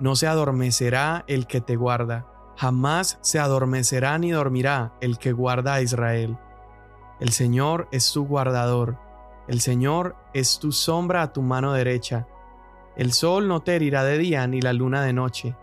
no 0.00 0.16
se 0.16 0.26
adormecerá 0.26 1.24
el 1.28 1.46
que 1.46 1.60
te 1.60 1.76
guarda, 1.76 2.26
jamás 2.56 3.18
se 3.22 3.38
adormecerá 3.38 4.18
ni 4.18 4.32
dormirá 4.32 4.94
el 5.00 5.18
que 5.18 5.32
guarda 5.32 5.74
a 5.74 5.80
Israel. 5.80 6.36
El 7.20 7.30
Señor 7.30 7.88
es 7.92 8.12
tu 8.12 8.26
guardador, 8.26 8.98
el 9.46 9.60
Señor 9.60 10.16
es 10.34 10.58
tu 10.58 10.72
sombra 10.72 11.22
a 11.22 11.32
tu 11.32 11.40
mano 11.40 11.72
derecha. 11.72 12.26
El 12.96 13.12
sol 13.12 13.46
no 13.48 13.60
te 13.60 13.76
herirá 13.76 14.04
de 14.04 14.18
día 14.18 14.46
ni 14.46 14.60
la 14.60 14.72
luna 14.72 15.02
de 15.02 15.12
noche. 15.12 15.54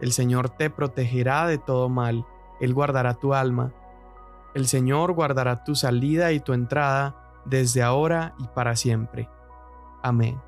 El 0.00 0.12
Señor 0.12 0.48
te 0.48 0.70
protegerá 0.70 1.46
de 1.46 1.58
todo 1.58 1.88
mal, 1.88 2.24
Él 2.60 2.72
guardará 2.72 3.14
tu 3.14 3.34
alma. 3.34 3.72
El 4.54 4.66
Señor 4.66 5.12
guardará 5.12 5.64
tu 5.64 5.74
salida 5.74 6.32
y 6.32 6.40
tu 6.40 6.52
entrada 6.52 7.40
desde 7.44 7.82
ahora 7.82 8.34
y 8.38 8.46
para 8.54 8.76
siempre. 8.76 9.28
Amén. 10.02 10.40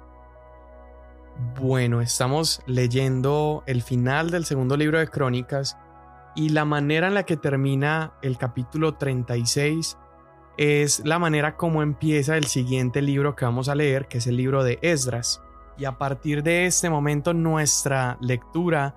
Bueno, 1.60 2.00
estamos 2.00 2.62
leyendo 2.66 3.62
el 3.66 3.82
final 3.82 4.30
del 4.30 4.44
segundo 4.44 4.76
libro 4.76 4.98
de 4.98 5.08
Crónicas 5.08 5.76
y 6.36 6.50
la 6.50 6.64
manera 6.64 7.08
en 7.08 7.14
la 7.14 7.24
que 7.24 7.36
termina 7.36 8.12
el 8.22 8.38
capítulo 8.38 8.94
36 8.94 9.96
es 10.56 11.02
la 11.04 11.18
manera 11.18 11.56
como 11.56 11.82
empieza 11.82 12.36
el 12.36 12.44
siguiente 12.44 13.02
libro 13.02 13.34
que 13.34 13.46
vamos 13.46 13.68
a 13.68 13.74
leer, 13.74 14.06
que 14.06 14.18
es 14.18 14.26
el 14.26 14.36
libro 14.36 14.62
de 14.62 14.78
Esdras. 14.82 15.42
Y 15.80 15.86
a 15.86 15.96
partir 15.96 16.42
de 16.42 16.66
este 16.66 16.90
momento 16.90 17.32
nuestra 17.32 18.18
lectura 18.20 18.94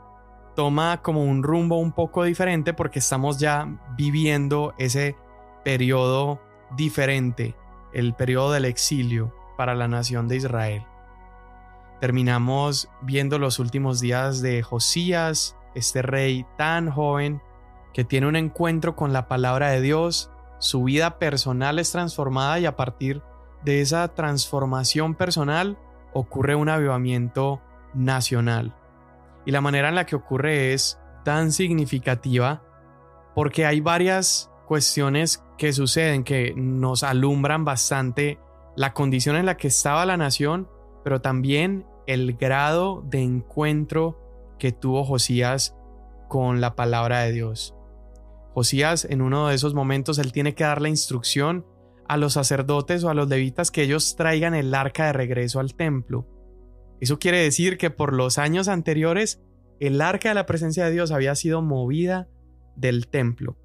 toma 0.53 1.01
como 1.01 1.23
un 1.23 1.41
rumbo 1.41 1.77
un 1.77 1.93
poco 1.93 2.25
diferente 2.25 2.73
porque 2.73 2.99
estamos 2.99 3.39
ya 3.39 3.79
viviendo 3.95 4.73
ese 4.77 5.15
periodo 5.63 6.41
diferente, 6.75 7.55
el 7.93 8.13
periodo 8.13 8.51
del 8.51 8.65
exilio 8.65 9.33
para 9.55 9.75
la 9.75 9.87
nación 9.87 10.27
de 10.27 10.35
Israel. 10.35 10.85
Terminamos 12.01 12.89
viendo 13.01 13.39
los 13.39 13.59
últimos 13.59 14.01
días 14.01 14.41
de 14.41 14.61
Josías, 14.61 15.55
este 15.75 16.01
rey 16.01 16.45
tan 16.57 16.91
joven 16.91 17.41
que 17.93 18.03
tiene 18.03 18.27
un 18.27 18.35
encuentro 18.35 18.97
con 18.97 19.13
la 19.13 19.29
palabra 19.29 19.69
de 19.69 19.79
Dios, 19.79 20.31
su 20.59 20.83
vida 20.83 21.17
personal 21.17 21.79
es 21.79 21.93
transformada 21.93 22.59
y 22.59 22.65
a 22.65 22.75
partir 22.75 23.21
de 23.63 23.79
esa 23.79 24.05
transformación 24.09 25.15
personal 25.15 25.77
ocurre 26.13 26.55
un 26.55 26.69
avivamiento 26.69 27.61
nacional. 27.93 28.75
Y 29.45 29.51
la 29.51 29.61
manera 29.61 29.89
en 29.89 29.95
la 29.95 30.05
que 30.05 30.15
ocurre 30.15 30.73
es 30.73 30.99
tan 31.23 31.51
significativa 31.51 32.63
porque 33.35 33.65
hay 33.65 33.79
varias 33.79 34.51
cuestiones 34.67 35.43
que 35.57 35.73
suceden 35.73 36.23
que 36.23 36.53
nos 36.55 37.03
alumbran 37.03 37.65
bastante 37.65 38.39
la 38.75 38.93
condición 38.93 39.35
en 39.35 39.45
la 39.45 39.57
que 39.57 39.67
estaba 39.67 40.05
la 40.05 40.17
nación, 40.17 40.67
pero 41.03 41.21
también 41.21 41.85
el 42.07 42.33
grado 42.33 43.03
de 43.05 43.21
encuentro 43.21 44.19
que 44.59 44.71
tuvo 44.71 45.03
Josías 45.03 45.75
con 46.27 46.61
la 46.61 46.75
palabra 46.75 47.19
de 47.19 47.31
Dios. 47.31 47.75
Josías 48.53 49.05
en 49.05 49.21
uno 49.21 49.47
de 49.47 49.55
esos 49.55 49.73
momentos 49.73 50.19
él 50.19 50.31
tiene 50.31 50.53
que 50.53 50.63
dar 50.63 50.81
la 50.81 50.89
instrucción 50.89 51.65
a 52.07 52.17
los 52.17 52.33
sacerdotes 52.33 53.03
o 53.03 53.09
a 53.09 53.13
los 53.13 53.29
levitas 53.29 53.71
que 53.71 53.83
ellos 53.83 54.15
traigan 54.15 54.53
el 54.53 54.73
arca 54.73 55.07
de 55.07 55.13
regreso 55.13 55.59
al 55.59 55.75
templo. 55.75 56.27
Eso 56.99 57.19
quiere 57.19 57.39
decir 57.39 57.77
que 57.77 57.89
por 57.89 58.13
los 58.13 58.37
años 58.37 58.67
anteriores 58.67 59.41
el 59.79 59.99
arca 60.01 60.29
de 60.29 60.35
la 60.35 60.45
presencia 60.45 60.85
de 60.85 60.91
Dios 60.91 61.11
había 61.11 61.35
sido 61.35 61.61
movida 61.61 62.27
del 62.75 63.07
templo. 63.07 63.57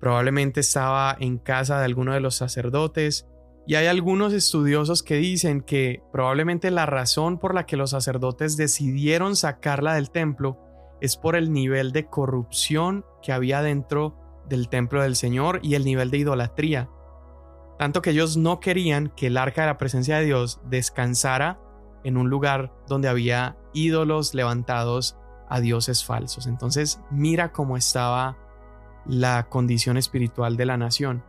Probablemente 0.00 0.60
estaba 0.60 1.16
en 1.18 1.38
casa 1.38 1.78
de 1.78 1.84
alguno 1.84 2.12
de 2.12 2.20
los 2.20 2.34
sacerdotes 2.34 3.26
y 3.66 3.76
hay 3.76 3.86
algunos 3.86 4.32
estudiosos 4.32 5.02
que 5.02 5.16
dicen 5.16 5.60
que 5.60 6.02
probablemente 6.12 6.70
la 6.70 6.86
razón 6.86 7.38
por 7.38 7.54
la 7.54 7.66
que 7.66 7.76
los 7.76 7.90
sacerdotes 7.90 8.56
decidieron 8.56 9.36
sacarla 9.36 9.94
del 9.94 10.10
templo 10.10 10.58
es 11.00 11.16
por 11.16 11.36
el 11.36 11.52
nivel 11.52 11.92
de 11.92 12.06
corrupción 12.06 13.04
que 13.22 13.32
había 13.32 13.62
dentro 13.62 14.16
del 14.48 14.68
templo 14.68 15.02
del 15.02 15.16
Señor 15.16 15.60
y 15.62 15.74
el 15.74 15.84
nivel 15.84 16.10
de 16.10 16.18
idolatría. 16.18 16.88
Tanto 17.78 18.02
que 18.02 18.10
ellos 18.10 18.36
no 18.36 18.60
querían 18.60 19.08
que 19.16 19.28
el 19.28 19.36
arca 19.36 19.62
de 19.62 19.68
la 19.68 19.78
presencia 19.78 20.18
de 20.18 20.24
Dios 20.24 20.60
descansara 20.64 21.60
en 22.04 22.16
un 22.16 22.30
lugar 22.30 22.72
donde 22.86 23.08
había 23.08 23.56
ídolos 23.72 24.34
levantados 24.34 25.16
a 25.48 25.60
dioses 25.60 26.04
falsos. 26.04 26.46
Entonces 26.46 27.00
mira 27.10 27.52
cómo 27.52 27.76
estaba 27.76 28.38
la 29.06 29.48
condición 29.48 29.96
espiritual 29.96 30.56
de 30.56 30.66
la 30.66 30.76
nación. 30.76 31.24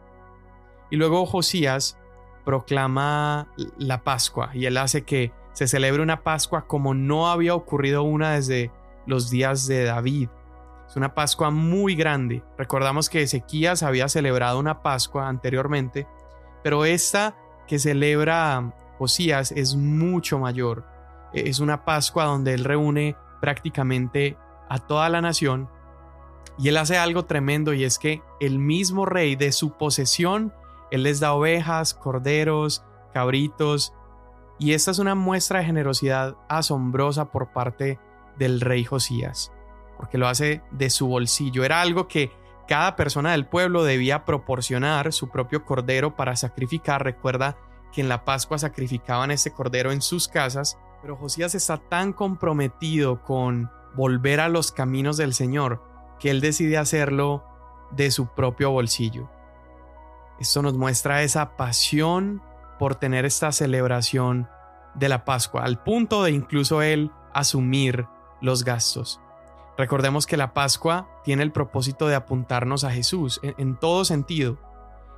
Y 0.89 0.95
luego 0.95 1.25
Josías 1.25 1.97
proclama 2.45 3.47
la 3.77 4.03
Pascua 4.03 4.51
y 4.53 4.65
él 4.65 4.77
hace 4.77 5.03
que 5.03 5.31
se 5.53 5.67
celebre 5.67 6.03
una 6.03 6.23
Pascua 6.23 6.67
como 6.67 6.93
no 6.93 7.29
había 7.29 7.55
ocurrido 7.55 8.03
una 8.03 8.31
desde 8.31 8.71
los 9.05 9.29
días 9.29 9.67
de 9.67 9.85
David. 9.85 10.29
Es 10.88 10.95
una 10.95 11.15
Pascua 11.15 11.50
muy 11.50 11.95
grande. 11.95 12.43
Recordamos 12.57 13.09
que 13.09 13.21
Ezequías 13.21 13.83
había 13.83 14.09
celebrado 14.09 14.59
una 14.59 14.83
Pascua 14.83 15.27
anteriormente, 15.27 16.07
pero 16.63 16.86
esta 16.86 17.36
que 17.67 17.77
celebra 17.79 18.74
Josías 18.98 19.51
es 19.51 19.75
mucho 19.75 20.39
mayor. 20.39 20.86
E, 21.34 21.50
es 21.50 21.60
una 21.60 21.86
Pascua 21.86 22.25
donde 22.25 22.53
él 22.53 22.63
reúne 22.63 23.15
prácticamente 23.41 24.38
a 24.70 24.79
toda 24.79 25.10
la 25.10 25.22
nación 25.22 25.70
y 26.58 26.70
él 26.70 26.77
hace 26.77 26.98
algo 26.98 27.25
tremendo 27.25 27.74
y 27.74 27.84
es 27.84 28.00
que 28.00 28.22
el 28.39 28.60
mismo 28.60 29.05
rey 29.05 29.36
de 29.36 29.51
su 29.51 29.72
posesión, 29.72 30.53
él 30.91 31.03
les 31.03 31.20
da 31.20 31.34
ovejas, 31.34 31.93
corderos, 31.93 32.84
cabritos 33.13 33.93
y 34.60 34.74
esta 34.74 34.91
es 34.91 35.00
una 35.00 35.15
muestra 35.15 35.60
de 35.60 35.65
generosidad 35.65 36.38
asombrosa 36.48 37.32
por 37.32 37.51
parte 37.51 38.00
del 38.38 38.62
rey 38.62 38.84
Josías, 38.84 39.51
porque 39.98 40.17
lo 40.17 40.27
hace 40.27 40.62
de 40.72 40.89
su 40.89 41.08
bolsillo. 41.08 41.63
Era 41.63 41.82
algo 41.82 42.08
que 42.08 42.32
cada 42.67 42.96
persona 42.96 43.32
del 43.32 43.46
pueblo 43.46 43.84
debía 43.84 44.25
proporcionar 44.25 45.12
su 45.12 45.29
propio 45.29 45.65
cordero 45.65 46.15
para 46.15 46.36
sacrificar. 46.36 47.03
Recuerda 47.03 47.58
que 47.91 48.01
en 48.01 48.10
la 48.10 48.25
Pascua 48.25 48.58
sacrificaban 48.58 49.32
ese 49.32 49.53
cordero 49.53 49.91
en 49.91 50.01
sus 50.01 50.27
casas, 50.27 50.77
pero 51.01 51.15
Josías 51.15 51.55
está 51.55 51.77
tan 51.77 52.13
comprometido 52.13 53.22
con 53.22 53.70
volver 53.96 54.39
a 54.39 54.50
los 54.50 54.72
caminos 54.72 55.17
del 55.17 55.34
Señor 55.34 55.84
que 56.20 56.29
él 56.29 56.41
decide 56.41 56.77
hacerlo 56.77 57.43
de 57.91 58.10
su 58.12 58.27
propio 58.27 58.72
bolsillo. 58.72 59.29
Esto 60.39 60.62
nos 60.62 60.74
muestra 60.74 61.22
esa 61.22 61.55
pasión 61.55 62.41
por 62.79 62.96
tener 62.96 63.25
esta 63.25 63.51
celebración 63.51 64.50
de 64.96 65.10
la 65.10 65.25
Pascua, 65.25 65.63
al 65.63 65.84
punto 65.84 66.24
de 66.24 66.32
incluso 66.32 66.82
él 66.82 67.12
asumir 67.34 68.08
los 68.41 68.63
gastos. 68.63 69.20
Recordemos 69.77 70.27
que 70.27 70.38
la 70.38 70.53
Pascua 70.53 71.10
tiene 71.24 71.44
el 71.44 71.51
propósito 71.51 72.08
de 72.08 72.15
apuntarnos 72.15 72.84
a 72.84 72.92
Jesús 72.92 73.39
en, 73.44 73.56
en 73.58 73.80
todo 73.80 74.06
sentido. 74.06 74.58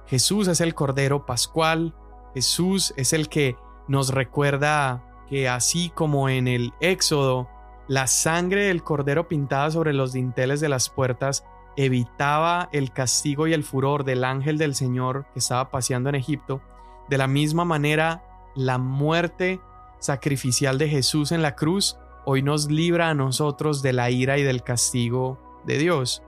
Jesús 0.07 0.47
es 0.47 0.61
el 0.61 0.75
Cordero 0.75 1.25
Pascual, 1.25 1.93
Jesús 2.33 2.93
es 2.97 3.13
el 3.13 3.29
que 3.29 3.57
nos 3.87 4.09
recuerda 4.09 5.03
que 5.29 5.49
así 5.49 5.89
como 5.89 6.29
en 6.29 6.47
el 6.47 6.73
Éxodo, 6.79 7.49
la 7.87 8.07
sangre 8.07 8.65
del 8.65 8.83
cordero 8.83 9.27
pintada 9.27 9.69
sobre 9.71 9.93
los 9.93 10.11
dinteles 10.11 10.59
de 10.59 10.69
las 10.69 10.89
puertas 10.89 11.45
evitaba 11.77 12.69
el 12.71 12.91
castigo 12.91 13.47
y 13.47 13.53
el 13.53 13.63
furor 13.63 14.05
del 14.05 14.23
ángel 14.23 14.57
del 14.57 14.75
Señor 14.75 15.25
que 15.33 15.39
estaba 15.39 15.69
paseando 15.69 16.09
en 16.09 16.15
Egipto, 16.15 16.61
de 17.09 17.17
la 17.17 17.27
misma 17.27 17.65
manera 17.65 18.23
la 18.55 18.77
muerte 18.77 19.59
sacrificial 19.99 20.77
de 20.77 20.89
Jesús 20.89 21.31
en 21.31 21.41
la 21.41 21.55
cruz 21.55 21.97
hoy 22.25 22.41
nos 22.41 22.69
libra 22.69 23.09
a 23.09 23.13
nosotros 23.13 23.81
de 23.81 23.93
la 23.93 24.09
ira 24.09 24.37
y 24.37 24.43
del 24.43 24.63
castigo 24.63 25.39
de 25.65 25.77
Dios. 25.77 26.21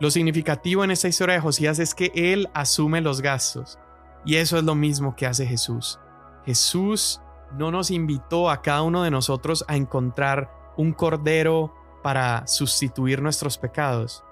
Lo 0.00 0.10
significativo 0.10 0.84
en 0.84 0.90
esta 0.90 1.08
historia 1.08 1.34
de 1.34 1.40
Josías 1.40 1.78
es 1.78 1.94
que 1.94 2.12
Él 2.14 2.48
asume 2.54 3.00
los 3.00 3.20
gastos. 3.20 3.78
Y 4.24 4.36
eso 4.36 4.58
es 4.58 4.64
lo 4.64 4.74
mismo 4.74 5.16
que 5.16 5.26
hace 5.26 5.46
Jesús. 5.46 5.98
Jesús 6.44 7.20
no 7.56 7.70
nos 7.70 7.90
invitó 7.90 8.50
a 8.50 8.62
cada 8.62 8.82
uno 8.82 9.02
de 9.02 9.10
nosotros 9.10 9.64
a 9.68 9.76
encontrar 9.76 10.50
un 10.76 10.92
cordero 10.92 11.74
para 12.02 12.46
sustituir 12.46 13.22
nuestros 13.22 13.58
pecados. 13.58 14.24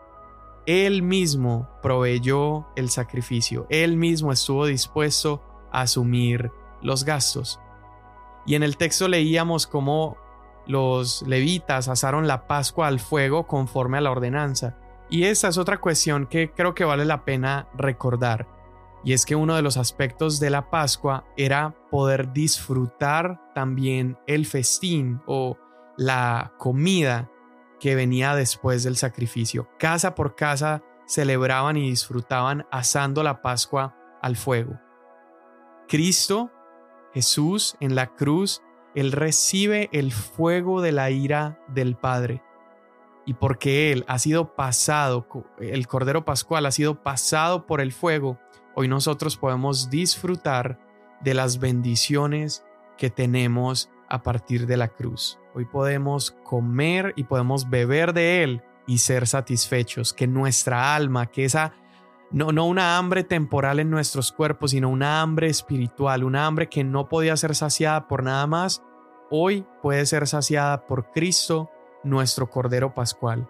Él 0.66 1.02
mismo 1.02 1.68
proveyó 1.82 2.66
el 2.74 2.90
sacrificio, 2.90 3.66
Él 3.70 3.96
mismo 3.96 4.32
estuvo 4.32 4.66
dispuesto 4.66 5.42
a 5.70 5.82
asumir 5.82 6.50
los 6.82 7.04
gastos. 7.04 7.60
Y 8.46 8.54
en 8.54 8.62
el 8.62 8.76
texto 8.76 9.08
leíamos 9.08 9.66
cómo 9.66 10.16
los 10.66 11.22
levitas 11.22 11.88
asaron 11.88 12.26
la 12.26 12.46
Pascua 12.46 12.88
al 12.88 13.00
fuego 13.00 13.46
conforme 13.46 13.98
a 13.98 14.00
la 14.00 14.10
ordenanza. 14.10 14.76
Y 15.08 15.24
esta 15.24 15.48
es 15.48 15.58
otra 15.58 15.78
cuestión 15.78 16.26
que 16.26 16.50
creo 16.50 16.74
que 16.74 16.84
vale 16.84 17.04
la 17.04 17.24
pena 17.24 17.68
recordar. 17.74 18.48
Y 19.04 19.12
es 19.12 19.24
que 19.24 19.36
uno 19.36 19.54
de 19.54 19.62
los 19.62 19.76
aspectos 19.76 20.40
de 20.40 20.50
la 20.50 20.68
Pascua 20.68 21.24
era 21.36 21.74
poder 21.90 22.32
disfrutar 22.32 23.40
también 23.54 24.18
el 24.26 24.46
festín 24.46 25.20
o 25.26 25.56
la 25.96 26.52
comida 26.58 27.30
que 27.78 27.94
venía 27.94 28.34
después 28.34 28.82
del 28.82 28.96
sacrificio. 28.96 29.68
Casa 29.78 30.14
por 30.14 30.34
casa 30.34 30.82
celebraban 31.06 31.76
y 31.76 31.88
disfrutaban 31.88 32.66
asando 32.72 33.22
la 33.22 33.42
Pascua 33.42 33.96
al 34.22 34.34
fuego. 34.36 34.80
Cristo, 35.86 36.50
Jesús 37.14 37.76
en 37.78 37.94
la 37.94 38.08
cruz, 38.08 38.60
Él 38.96 39.12
recibe 39.12 39.90
el 39.92 40.10
fuego 40.10 40.80
de 40.80 40.90
la 40.90 41.10
ira 41.10 41.60
del 41.68 41.94
Padre 41.96 42.42
y 43.26 43.34
porque 43.34 43.92
Él 43.92 44.04
ha 44.08 44.18
sido 44.18 44.56
pasado, 44.56 45.28
el 45.60 45.86
Cordero 45.86 46.24
Pascual 46.24 46.64
ha 46.64 46.70
sido 46.70 47.02
pasado 47.02 47.66
por 47.66 47.82
el 47.82 47.92
fuego, 47.92 48.38
hoy 48.74 48.88
nosotros 48.88 49.36
podemos 49.36 49.90
disfrutar 49.90 50.80
de 51.20 51.34
las 51.34 51.58
bendiciones 51.58 52.64
que 52.96 53.10
tenemos 53.10 53.90
a 54.08 54.22
partir 54.22 54.66
de 54.66 54.78
la 54.78 54.88
cruz. 54.88 55.38
Hoy 55.54 55.66
podemos 55.66 56.30
comer 56.42 57.12
y 57.16 57.24
podemos 57.24 57.68
beber 57.68 58.14
de 58.14 58.44
Él 58.44 58.62
y 58.86 58.98
ser 58.98 59.26
satisfechos, 59.26 60.14
que 60.14 60.26
nuestra 60.26 60.94
alma, 60.94 61.26
que 61.26 61.44
esa, 61.44 61.74
no, 62.30 62.52
no 62.52 62.66
una 62.66 62.98
hambre 62.98 63.24
temporal 63.24 63.80
en 63.80 63.90
nuestros 63.90 64.32
cuerpos, 64.32 64.72
sino 64.72 64.88
una 64.88 65.20
hambre 65.20 65.48
espiritual, 65.48 66.24
una 66.24 66.46
hambre 66.46 66.68
que 66.68 66.84
no 66.84 67.08
podía 67.08 67.36
ser 67.36 67.54
saciada 67.54 68.08
por 68.08 68.22
nada 68.22 68.46
más, 68.46 68.82
hoy 69.30 69.64
puede 69.82 70.06
ser 70.06 70.26
saciada 70.26 70.86
por 70.86 71.10
Cristo 71.12 71.70
nuestro 72.04 72.50
Cordero 72.50 72.94
Pascual. 72.94 73.48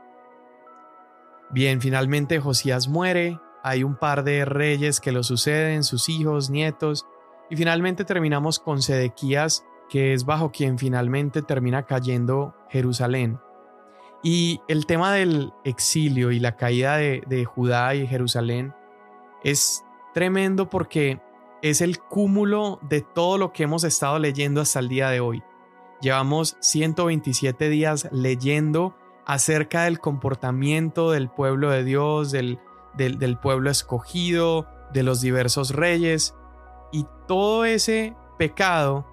Bien, 1.51 1.81
finalmente 1.81 2.41
Josías 2.41 2.89
muere, 2.89 3.39
hay 3.63 3.85
un 3.85 3.97
par 3.97 4.25
de 4.25 4.45
reyes 4.45 5.01
que 5.01 5.13
lo 5.13 5.23
suceden, 5.23 5.85
sus 5.85 6.09
hijos, 6.09 6.51
nietos, 6.51 7.07
y 7.49 7.57
finalmente 7.57 8.05
terminamos 8.05 8.59
con 8.59 8.83
Sedequías, 8.83 9.65
que 9.89 10.13
es 10.13 10.25
bajo 10.25 10.51
quien 10.51 10.79
finalmente 10.79 11.43
termina 11.43 11.85
cayendo 11.85 12.55
Jerusalén. 12.69 13.39
Y 14.23 14.61
el 14.69 14.87
tema 14.87 15.13
del 15.13 15.53
exilio 15.65 16.31
y 16.31 16.41
la 16.41 16.57
caída 16.57 16.97
de, 16.97 17.45
Judá 17.45 17.95
y 17.95 18.07
Jerusalén 18.07 18.75
es 19.45 19.85
tremendo 20.15 20.69
porque 20.69 21.21
es 21.63 21.81
el 21.81 22.01
cúmulo 22.01 22.81
de 22.83 23.03
todo 23.03 23.39
lo 23.39 23.53
que 23.53 23.65
hemos 23.65 23.85
estado 23.85 24.19
leyendo 24.19 24.61
hasta 24.61 24.81
el 24.81 24.89
día 24.89 25.11
de 25.11 25.21
hoy. 25.21 25.43
Llevamos 26.01 26.57
127 26.61 27.69
días 27.69 28.09
leyendo 28.13 28.97
acerca 29.27 29.85
del 29.85 29.99
comportamiento 29.99 31.11
del 31.11 31.29
pueblo 31.29 31.71
de 31.71 31.85
Dios, 31.85 32.31
del, 32.31 32.59
pueblo 33.43 33.71
escogido, 33.71 34.67
de 34.93 35.03
los 35.03 35.21
diversos 35.21 35.71
reyes. 35.71 36.35
Y 36.93 37.07
todo 37.27 37.65
ese 37.65 38.15
pecado 38.39 39.07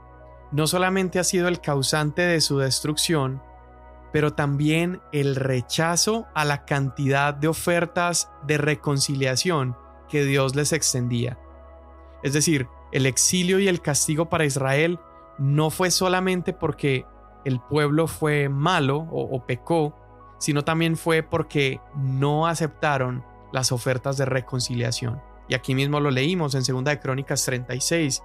no 0.51 0.67
solamente 0.67 1.19
ha 1.19 1.23
sido 1.23 1.47
el 1.47 1.61
causante 1.61 2.21
de 2.21 2.41
su 2.41 2.59
destrucción, 2.59 3.41
pero 4.13 4.33
también 4.33 5.01
el 5.11 5.35
rechazo 5.35 6.27
a 6.35 6.45
la 6.45 6.65
cantidad 6.65 7.33
de 7.33 7.47
ofertas 7.47 8.29
de 8.45 8.59
reconciliación 8.59 9.75
que 10.07 10.23
Dios 10.23 10.55
les 10.55 10.71
extendía. 10.71 11.39
Es 12.21 12.33
decir, 12.33 12.67
el 12.91 13.07
exilio 13.07 13.57
y 13.59 13.67
el 13.67 13.81
castigo 13.81 14.29
para 14.29 14.45
Israel 14.45 14.99
no 15.39 15.71
fue 15.71 15.89
solamente 15.89 16.53
porque 16.53 17.07
el 17.43 17.59
pueblo 17.59 18.05
fue 18.05 18.49
malo 18.49 19.07
o, 19.11 19.43
pecó, 19.47 19.97
sino 20.37 20.63
también 20.63 20.95
fue 20.95 21.23
porque 21.23 21.81
no 21.95 22.45
aceptaron 22.45 23.25
las 23.51 23.71
ofertas 23.71 24.15
de 24.17 24.25
reconciliación. 24.25 25.21
Y 25.49 25.55
aquí 25.55 25.73
mismo 25.73 25.99
lo 25.99 26.11
leímos 26.11 26.53
en 26.53 26.63
2 26.63 26.83
de 26.83 26.99
Crónicas 26.99 27.43
36. 27.45 28.21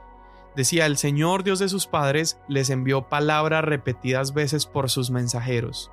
Decía, 0.57 0.87
el 0.87 0.97
Señor 0.97 1.45
Dios 1.45 1.59
de 1.59 1.69
sus 1.69 1.87
padres 1.87 2.41
les 2.49 2.71
envió 2.71 3.09
palabras 3.09 3.65
repetidas 3.65 4.35
veces 4.35 4.67
por 4.67 4.91
sus 4.91 5.11
mensajeros. 5.11 5.91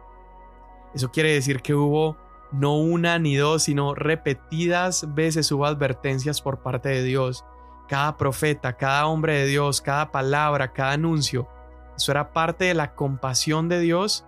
Eso 0.93 1.11
quiere 1.11 1.33
decir 1.33 1.61
que 1.61 1.75
hubo 1.75 2.17
no 2.51 2.77
una 2.77 3.19
ni 3.19 3.35
dos, 3.35 3.63
sino 3.63 3.95
repetidas 3.95 5.13
veces 5.13 5.51
hubo 5.51 5.65
advertencias 5.65 6.41
por 6.41 6.59
parte 6.59 6.89
de 6.89 7.03
Dios 7.03 7.43
cada 7.87 8.17
profeta, 8.17 8.73
cada 8.73 9.07
hombre 9.07 9.33
de 9.33 9.45
Dios, 9.45 9.81
cada 9.81 10.11
palabra, 10.11 10.73
cada 10.73 10.93
anuncio. 10.93 11.47
Eso 11.95 12.11
era 12.11 12.33
parte 12.33 12.65
de 12.65 12.73
la 12.73 12.95
compasión 12.95 13.69
de 13.69 13.79
Dios 13.79 14.25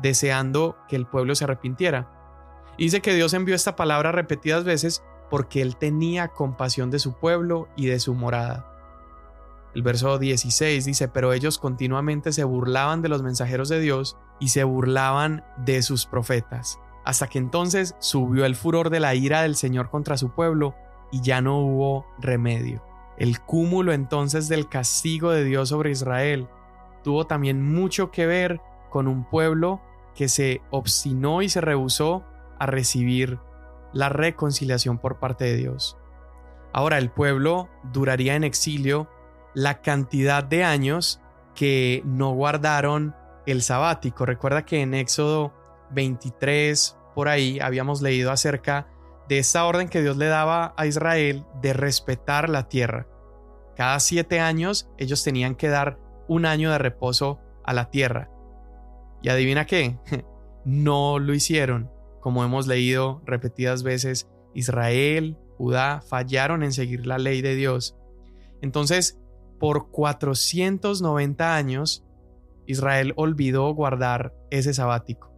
deseando 0.00 0.76
que 0.88 0.96
el 0.96 1.06
pueblo 1.06 1.34
se 1.34 1.44
arrepintiera. 1.44 2.08
dice 2.76 3.00
que 3.00 3.14
Dios 3.14 3.34
envió 3.34 3.54
esta 3.54 3.74
palabra 3.74 4.12
repetidas 4.12 4.64
veces 4.64 5.02
porque 5.30 5.60
Él 5.60 5.76
tenía 5.76 6.28
compasión 6.28 6.90
de 6.90 7.00
su 7.00 7.14
pueblo 7.14 7.68
y 7.76 7.86
de 7.86 7.98
su 7.98 8.14
morada. 8.14 8.77
El 9.78 9.84
verso 9.84 10.18
16 10.18 10.86
dice, 10.86 11.06
pero 11.06 11.32
ellos 11.32 11.56
continuamente 11.56 12.32
se 12.32 12.42
burlaban 12.42 13.00
de 13.00 13.08
los 13.08 13.22
mensajeros 13.22 13.68
de 13.68 13.78
Dios 13.78 14.18
y 14.40 14.48
se 14.48 14.64
burlaban 14.64 15.44
de 15.56 15.82
sus 15.82 16.04
profetas, 16.04 16.80
hasta 17.04 17.28
que 17.28 17.38
entonces 17.38 17.94
subió 18.00 18.44
el 18.44 18.56
furor 18.56 18.90
de 18.90 18.98
la 18.98 19.14
ira 19.14 19.42
del 19.42 19.54
Señor 19.54 19.88
contra 19.88 20.16
su 20.16 20.30
pueblo 20.30 20.74
y 21.12 21.20
ya 21.20 21.40
no 21.40 21.60
hubo 21.60 22.06
remedio. 22.18 22.82
El 23.18 23.38
cúmulo 23.38 23.92
entonces 23.92 24.48
del 24.48 24.68
castigo 24.68 25.30
de 25.30 25.44
Dios 25.44 25.68
sobre 25.68 25.92
Israel 25.92 26.48
tuvo 27.04 27.28
también 27.28 27.62
mucho 27.62 28.10
que 28.10 28.26
ver 28.26 28.60
con 28.90 29.06
un 29.06 29.30
pueblo 29.30 29.80
que 30.16 30.28
se 30.28 30.60
obstinó 30.72 31.40
y 31.40 31.48
se 31.48 31.60
rehusó 31.60 32.24
a 32.58 32.66
recibir 32.66 33.38
la 33.92 34.08
reconciliación 34.08 34.98
por 34.98 35.20
parte 35.20 35.44
de 35.44 35.56
Dios. 35.56 35.96
Ahora 36.72 36.98
el 36.98 37.12
pueblo 37.12 37.68
duraría 37.92 38.34
en 38.34 38.42
exilio 38.42 39.08
la 39.54 39.80
cantidad 39.80 40.44
de 40.44 40.64
años 40.64 41.20
que 41.54 42.02
no 42.04 42.32
guardaron 42.32 43.14
el 43.46 43.62
sabático. 43.62 44.26
Recuerda 44.26 44.64
que 44.64 44.80
en 44.80 44.94
Éxodo 44.94 45.52
23 45.90 46.96
por 47.14 47.28
ahí 47.28 47.58
habíamos 47.60 48.02
leído 48.02 48.30
acerca 48.30 48.86
de 49.28 49.38
esta 49.38 49.64
orden 49.66 49.88
que 49.88 50.02
Dios 50.02 50.16
le 50.16 50.26
daba 50.26 50.74
a 50.76 50.86
Israel 50.86 51.44
de 51.60 51.72
respetar 51.72 52.48
la 52.48 52.68
tierra. 52.68 53.06
Cada 53.76 54.00
siete 54.00 54.40
años 54.40 54.88
ellos 54.98 55.22
tenían 55.22 55.54
que 55.54 55.68
dar 55.68 55.98
un 56.28 56.46
año 56.46 56.70
de 56.70 56.78
reposo 56.78 57.40
a 57.64 57.72
la 57.72 57.90
tierra. 57.90 58.30
Y 59.22 59.28
adivina 59.28 59.66
qué, 59.66 59.98
no 60.64 61.18
lo 61.18 61.34
hicieron. 61.34 61.90
Como 62.20 62.44
hemos 62.44 62.66
leído 62.66 63.22
repetidas 63.24 63.82
veces, 63.82 64.28
Israel, 64.54 65.36
Judá 65.56 66.02
fallaron 66.02 66.62
en 66.62 66.72
seguir 66.72 67.06
la 67.06 67.18
ley 67.18 67.42
de 67.42 67.54
Dios. 67.54 67.96
Entonces, 68.62 69.17
por 69.58 69.90
490 69.90 71.54
años, 71.54 72.04
Israel 72.66 73.12
olvidó 73.16 73.72
guardar 73.74 74.34
ese 74.50 74.74
sabático. 74.74 75.32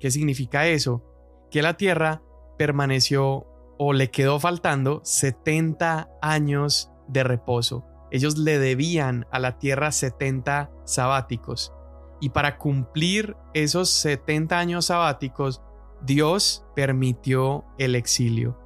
¿Qué 0.00 0.10
significa 0.10 0.66
eso? 0.66 1.04
Que 1.50 1.62
la 1.62 1.76
tierra 1.76 2.22
permaneció 2.58 3.46
o 3.78 3.92
le 3.92 4.10
quedó 4.10 4.40
faltando 4.40 5.00
70 5.04 6.08
años 6.22 6.90
de 7.08 7.24
reposo. 7.24 7.84
Ellos 8.10 8.38
le 8.38 8.58
debían 8.58 9.26
a 9.30 9.38
la 9.38 9.58
tierra 9.58 9.92
70 9.92 10.70
sabáticos. 10.84 11.72
Y 12.20 12.30
para 12.30 12.56
cumplir 12.56 13.36
esos 13.52 13.90
70 13.90 14.58
años 14.58 14.86
sabáticos, 14.86 15.62
Dios 16.02 16.64
permitió 16.74 17.64
el 17.78 17.94
exilio. 17.94 18.58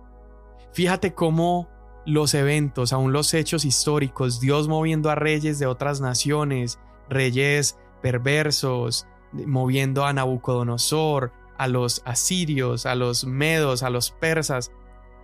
Fíjate 0.73 1.15
cómo 1.15 1.69
los 2.07 2.35
eventos, 2.35 2.93
aún 2.93 3.13
los 3.13 3.35
hechos 3.35 3.65
históricos, 3.65 4.41
Dios 4.41 4.69
moviendo 4.69 5.11
a 5.11 5.15
reyes 5.15 5.59
de 5.59 5.67
otras 5.67 6.01
naciones, 6.01 6.79
reyes 7.09 7.79
perversos, 8.03 9.07
moviendo 9.33 10.05
a 10.05 10.13
Nabucodonosor, 10.13 11.33
a 11.59 11.69
los 11.69 12.03
asirios, 12.05 12.87
a 12.87 12.95
los 12.95 13.25
medos, 13.25 13.83
a 13.83 13.91
los 13.91 14.11
persas. 14.11 14.73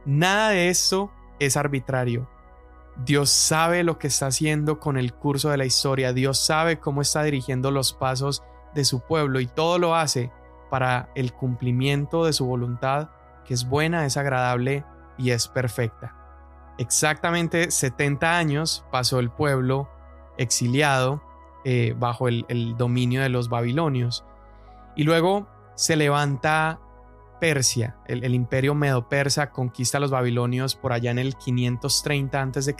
Nada 0.04 0.50
de 0.50 0.68
esto 0.68 1.10
es 1.38 1.56
arbitrario. 1.56 2.28
Dios 3.04 3.30
sabe 3.30 3.82
lo 3.84 3.98
que 3.98 4.06
está 4.06 4.28
haciendo 4.28 4.80
con 4.80 4.96
el 4.96 5.12
curso 5.12 5.50
de 5.50 5.58
la 5.58 5.66
historia, 5.66 6.12
Dios 6.12 6.38
sabe 6.38 6.78
cómo 6.78 7.02
está 7.02 7.22
dirigiendo 7.22 7.70
los 7.70 7.92
pasos 7.92 8.42
de 8.74 8.84
su 8.84 9.00
pueblo 9.00 9.40
y 9.40 9.46
todo 9.46 9.78
lo 9.78 9.94
hace 9.94 10.32
para 10.70 11.10
el 11.14 11.32
cumplimiento 11.32 12.24
de 12.24 12.32
su 12.32 12.46
voluntad, 12.46 13.10
que 13.44 13.54
es 13.54 13.68
buena, 13.68 14.06
es 14.06 14.16
agradable 14.16 14.84
y 15.18 15.30
es 15.30 15.46
perfecta. 15.48 16.25
Exactamente 16.78 17.70
70 17.70 18.36
años 18.36 18.84
pasó 18.90 19.18
el 19.18 19.30
pueblo 19.30 19.88
exiliado 20.36 21.22
eh, 21.64 21.94
bajo 21.98 22.28
el, 22.28 22.76
dominio 22.76 23.22
de 23.22 23.28
los 23.28 23.48
babilonios. 23.48 24.24
Y 24.94 25.04
luego 25.04 25.48
se 25.74 25.96
levanta 25.96 26.80
Persia, 27.40 27.96
el, 28.06 28.34
imperio 28.34 28.74
medo-persa 28.74 29.50
conquista 29.50 29.98
a 29.98 30.00
los 30.00 30.10
babilonios 30.10 30.74
por 30.74 30.92
allá 30.92 31.10
en 31.10 31.18
el 31.18 31.36
530 31.36 32.42
a.C. 32.42 32.76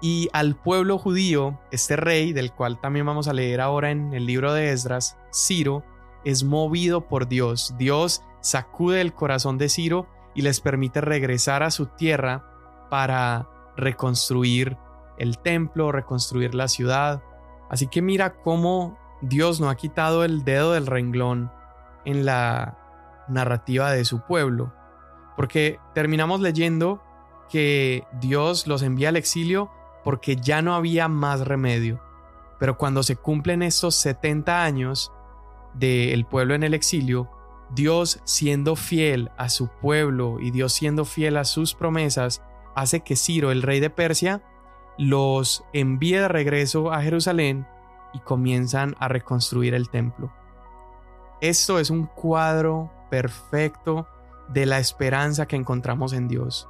Y 0.00 0.28
al 0.32 0.56
pueblo 0.56 0.98
judío, 0.98 1.58
este 1.70 1.96
rey, 1.96 2.32
del 2.32 2.52
cual 2.52 2.80
también 2.80 3.06
vamos 3.06 3.28
a 3.28 3.32
leer 3.32 3.60
ahora 3.60 3.90
en 3.90 4.12
el 4.12 4.26
libro 4.26 4.52
de 4.52 4.70
Esdras, 4.70 5.16
Ciro, 5.32 5.84
es 6.24 6.44
movido 6.44 7.08
por 7.08 7.28
Dios. 7.28 7.74
Dios 7.78 8.22
sacude 8.40 9.00
el 9.00 9.14
corazón 9.14 9.58
de 9.58 9.68
Ciro 9.68 10.06
y 10.34 10.42
les 10.42 10.60
permite 10.60 11.00
regresar 11.00 11.62
a 11.62 11.70
su 11.70 11.86
tierra 11.86 12.53
para 12.94 13.48
reconstruir 13.76 14.78
el 15.18 15.38
templo, 15.38 15.90
reconstruir 15.90 16.54
la 16.54 16.68
ciudad. 16.68 17.24
Así 17.68 17.88
que 17.88 18.02
mira 18.02 18.34
cómo 18.40 18.96
Dios 19.20 19.60
no 19.60 19.68
ha 19.68 19.74
quitado 19.74 20.22
el 20.22 20.44
dedo 20.44 20.74
del 20.74 20.86
renglón 20.86 21.50
en 22.04 22.24
la 22.24 22.78
narrativa 23.26 23.90
de 23.90 24.04
su 24.04 24.20
pueblo. 24.20 24.72
Porque 25.36 25.80
terminamos 25.92 26.40
leyendo 26.40 27.02
que 27.50 28.06
Dios 28.20 28.68
los 28.68 28.82
envía 28.82 29.08
al 29.08 29.16
exilio 29.16 29.72
porque 30.04 30.36
ya 30.36 30.62
no 30.62 30.76
había 30.76 31.08
más 31.08 31.40
remedio. 31.40 32.00
Pero 32.60 32.78
cuando 32.78 33.02
se 33.02 33.16
cumplen 33.16 33.64
estos 33.64 33.96
70 33.96 34.62
años 34.62 35.10
del 35.74 36.26
pueblo 36.26 36.54
en 36.54 36.62
el 36.62 36.74
exilio, 36.74 37.28
Dios 37.70 38.20
siendo 38.22 38.76
fiel 38.76 39.32
a 39.36 39.48
su 39.48 39.66
pueblo 39.66 40.38
y 40.38 40.52
Dios 40.52 40.72
siendo 40.72 41.04
fiel 41.04 41.36
a 41.38 41.44
sus 41.44 41.74
promesas, 41.74 42.40
hace 42.74 43.00
que 43.00 43.16
Ciro, 43.16 43.50
el 43.50 43.62
rey 43.62 43.80
de 43.80 43.90
Persia, 43.90 44.42
los 44.98 45.64
envíe 45.72 46.16
de 46.16 46.28
regreso 46.28 46.92
a 46.92 47.02
Jerusalén 47.02 47.66
y 48.12 48.20
comienzan 48.20 48.94
a 48.98 49.08
reconstruir 49.08 49.74
el 49.74 49.90
templo. 49.90 50.32
Esto 51.40 51.78
es 51.78 51.90
un 51.90 52.06
cuadro 52.06 52.90
perfecto 53.10 54.06
de 54.48 54.66
la 54.66 54.78
esperanza 54.78 55.46
que 55.46 55.56
encontramos 55.56 56.12
en 56.12 56.28
Dios. 56.28 56.68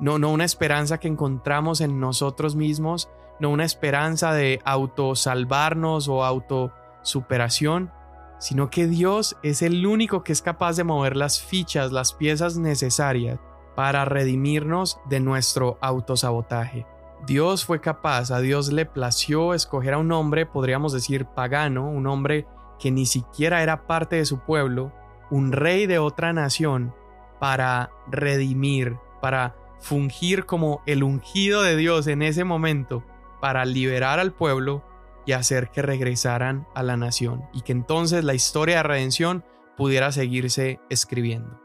No, 0.00 0.18
no 0.18 0.30
una 0.30 0.44
esperanza 0.44 0.98
que 0.98 1.08
encontramos 1.08 1.80
en 1.80 2.00
nosotros 2.00 2.56
mismos, 2.56 3.08
no 3.38 3.50
una 3.50 3.64
esperanza 3.64 4.32
de 4.32 4.60
autosalvarnos 4.64 6.08
o 6.08 6.24
autosuperación, 6.24 7.92
sino 8.38 8.70
que 8.70 8.86
Dios 8.86 9.36
es 9.42 9.62
el 9.62 9.86
único 9.86 10.24
que 10.24 10.32
es 10.32 10.42
capaz 10.42 10.76
de 10.76 10.84
mover 10.84 11.16
las 11.16 11.40
fichas, 11.40 11.92
las 11.92 12.12
piezas 12.12 12.56
necesarias 12.56 13.38
para 13.74 14.04
redimirnos 14.04 15.00
de 15.08 15.20
nuestro 15.20 15.78
autosabotaje. 15.80 16.86
Dios 17.26 17.64
fue 17.64 17.80
capaz, 17.80 18.30
a 18.30 18.40
Dios 18.40 18.72
le 18.72 18.84
plació 18.84 19.54
escoger 19.54 19.94
a 19.94 19.98
un 19.98 20.10
hombre, 20.10 20.44
podríamos 20.44 20.92
decir 20.92 21.24
pagano, 21.24 21.88
un 21.88 22.06
hombre 22.06 22.46
que 22.80 22.90
ni 22.90 23.06
siquiera 23.06 23.62
era 23.62 23.86
parte 23.86 24.16
de 24.16 24.26
su 24.26 24.40
pueblo, 24.40 24.92
un 25.30 25.52
rey 25.52 25.86
de 25.86 26.00
otra 26.00 26.32
nación, 26.32 26.94
para 27.38 27.90
redimir, 28.08 28.96
para 29.20 29.56
fungir 29.78 30.46
como 30.46 30.82
el 30.86 31.04
ungido 31.04 31.62
de 31.62 31.76
Dios 31.76 32.08
en 32.08 32.22
ese 32.22 32.44
momento, 32.44 33.04
para 33.40 33.64
liberar 33.64 34.18
al 34.18 34.32
pueblo 34.32 34.84
y 35.24 35.32
hacer 35.32 35.70
que 35.70 35.82
regresaran 35.82 36.66
a 36.74 36.82
la 36.82 36.96
nación, 36.96 37.44
y 37.52 37.62
que 37.62 37.72
entonces 37.72 38.24
la 38.24 38.34
historia 38.34 38.78
de 38.78 38.82
redención 38.82 39.44
pudiera 39.76 40.10
seguirse 40.10 40.80
escribiendo. 40.90 41.61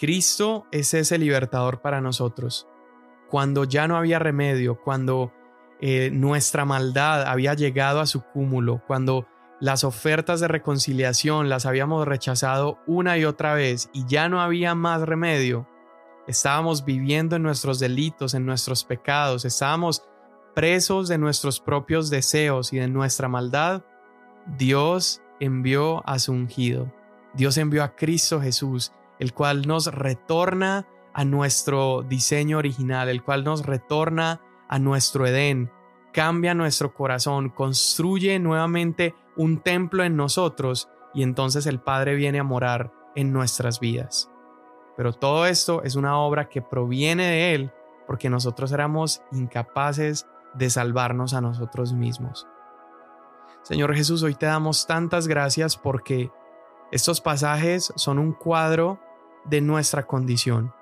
Cristo 0.00 0.66
es 0.72 0.94
ese 0.94 1.18
libertador 1.18 1.82
para 1.82 2.00
nosotros 2.00 2.66
cuando 3.30 3.64
ya 3.64 3.86
no 3.86 3.96
había 3.96 4.18
remedio, 4.18 4.80
cuando 4.82 5.32
eh, 5.80 6.10
nuestra 6.12 6.64
maldad 6.64 7.22
había 7.22 7.54
llegado 7.54 8.00
a 8.00 8.06
su 8.06 8.22
cúmulo, 8.22 8.82
cuando 8.86 9.26
las 9.60 9.84
ofertas 9.84 10.40
de 10.40 10.48
reconciliación 10.48 11.48
las 11.48 11.64
habíamos 11.64 12.06
rechazado 12.08 12.80
una 12.86 13.18
y 13.18 13.24
otra 13.24 13.54
vez 13.54 13.88
y 13.92 14.04
ya 14.06 14.28
no 14.28 14.40
había 14.40 14.74
más 14.74 15.02
remedio, 15.02 15.68
estábamos 16.26 16.84
viviendo 16.84 17.36
en 17.36 17.42
nuestros 17.42 17.78
delitos, 17.78 18.34
en 18.34 18.44
nuestros 18.44 18.84
pecados, 18.84 19.44
estábamos 19.44 20.02
presos 20.54 21.08
de 21.08 21.18
nuestros 21.18 21.60
propios 21.60 22.10
deseos 22.10 22.72
y 22.72 22.78
de 22.78 22.88
nuestra 22.88 23.28
maldad, 23.28 23.82
Dios 24.58 25.22
envió 25.38 26.02
a 26.08 26.18
su 26.18 26.32
ungido. 26.32 26.92
Dios 27.34 27.56
envió 27.58 27.84
a 27.84 27.94
Cristo 27.94 28.40
Jesús, 28.40 28.92
el 29.20 29.32
cual 29.32 29.62
nos 29.68 29.86
retorna 29.86 30.88
a 31.12 31.24
nuestro 31.24 32.02
diseño 32.02 32.58
original, 32.58 33.08
el 33.08 33.22
cual 33.22 33.44
nos 33.44 33.64
retorna 33.64 34.40
a 34.68 34.78
nuestro 34.78 35.26
Edén, 35.26 35.70
cambia 36.12 36.54
nuestro 36.54 36.94
corazón, 36.94 37.50
construye 37.50 38.38
nuevamente 38.38 39.14
un 39.36 39.60
templo 39.60 40.02
en 40.02 40.16
nosotros 40.16 40.88
y 41.14 41.22
entonces 41.22 41.66
el 41.66 41.80
Padre 41.80 42.14
viene 42.14 42.38
a 42.38 42.44
morar 42.44 42.92
en 43.14 43.32
nuestras 43.32 43.78
vidas. 43.78 44.30
Pero 44.96 45.12
todo 45.12 45.46
esto 45.46 45.82
es 45.82 45.96
una 45.96 46.18
obra 46.18 46.48
que 46.48 46.62
proviene 46.62 47.26
de 47.26 47.54
Él 47.54 47.72
porque 48.06 48.30
nosotros 48.30 48.72
éramos 48.72 49.22
incapaces 49.32 50.26
de 50.54 50.70
salvarnos 50.70 51.34
a 51.34 51.40
nosotros 51.40 51.92
mismos. 51.92 52.46
Señor 53.62 53.94
Jesús, 53.94 54.22
hoy 54.22 54.34
te 54.34 54.46
damos 54.46 54.86
tantas 54.86 55.28
gracias 55.28 55.76
porque 55.76 56.30
estos 56.90 57.20
pasajes 57.20 57.92
son 57.96 58.18
un 58.18 58.32
cuadro 58.32 58.98
de 59.44 59.60
nuestra 59.60 60.06
condición. 60.06 60.72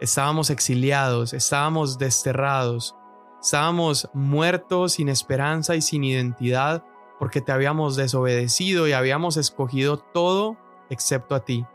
Estábamos 0.00 0.50
exiliados, 0.50 1.32
estábamos 1.32 1.98
desterrados, 1.98 2.96
estábamos 3.40 4.08
muertos 4.14 4.94
sin 4.94 5.08
esperanza 5.08 5.76
y 5.76 5.82
sin 5.82 6.04
identidad 6.04 6.84
porque 7.18 7.42
te 7.42 7.52
habíamos 7.52 7.96
desobedecido 7.96 8.88
y 8.88 8.92
habíamos 8.92 9.36
escogido 9.36 9.98
todo 9.98 10.56
excepto 10.88 11.34
a 11.34 11.44
ti. 11.44 11.66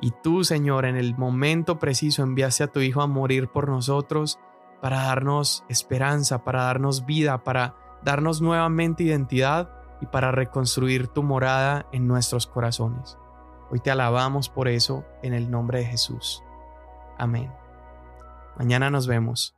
Y 0.00 0.12
tú, 0.22 0.44
Señor, 0.44 0.84
en 0.84 0.96
el 0.96 1.16
momento 1.16 1.78
preciso 1.78 2.22
enviaste 2.22 2.64
a 2.64 2.72
tu 2.72 2.80
Hijo 2.80 3.02
a 3.02 3.06
morir 3.06 3.48
por 3.48 3.68
nosotros 3.68 4.38
para 4.80 5.02
darnos 5.02 5.64
esperanza, 5.68 6.44
para 6.44 6.62
darnos 6.62 7.06
vida, 7.06 7.42
para 7.42 7.74
darnos 8.04 8.40
nuevamente 8.40 9.02
identidad 9.02 9.70
y 10.00 10.06
para 10.06 10.30
reconstruir 10.30 11.08
tu 11.08 11.22
morada 11.22 11.86
en 11.92 12.06
nuestros 12.06 12.46
corazones. 12.46 13.18
Hoy 13.70 13.80
te 13.80 13.90
alabamos 13.90 14.48
por 14.48 14.68
eso 14.68 15.04
en 15.22 15.34
el 15.34 15.50
nombre 15.50 15.80
de 15.80 15.86
Jesús. 15.86 16.42
Amén. 17.18 17.52
Mañana 18.56 18.90
nos 18.90 19.06
vemos. 19.06 19.55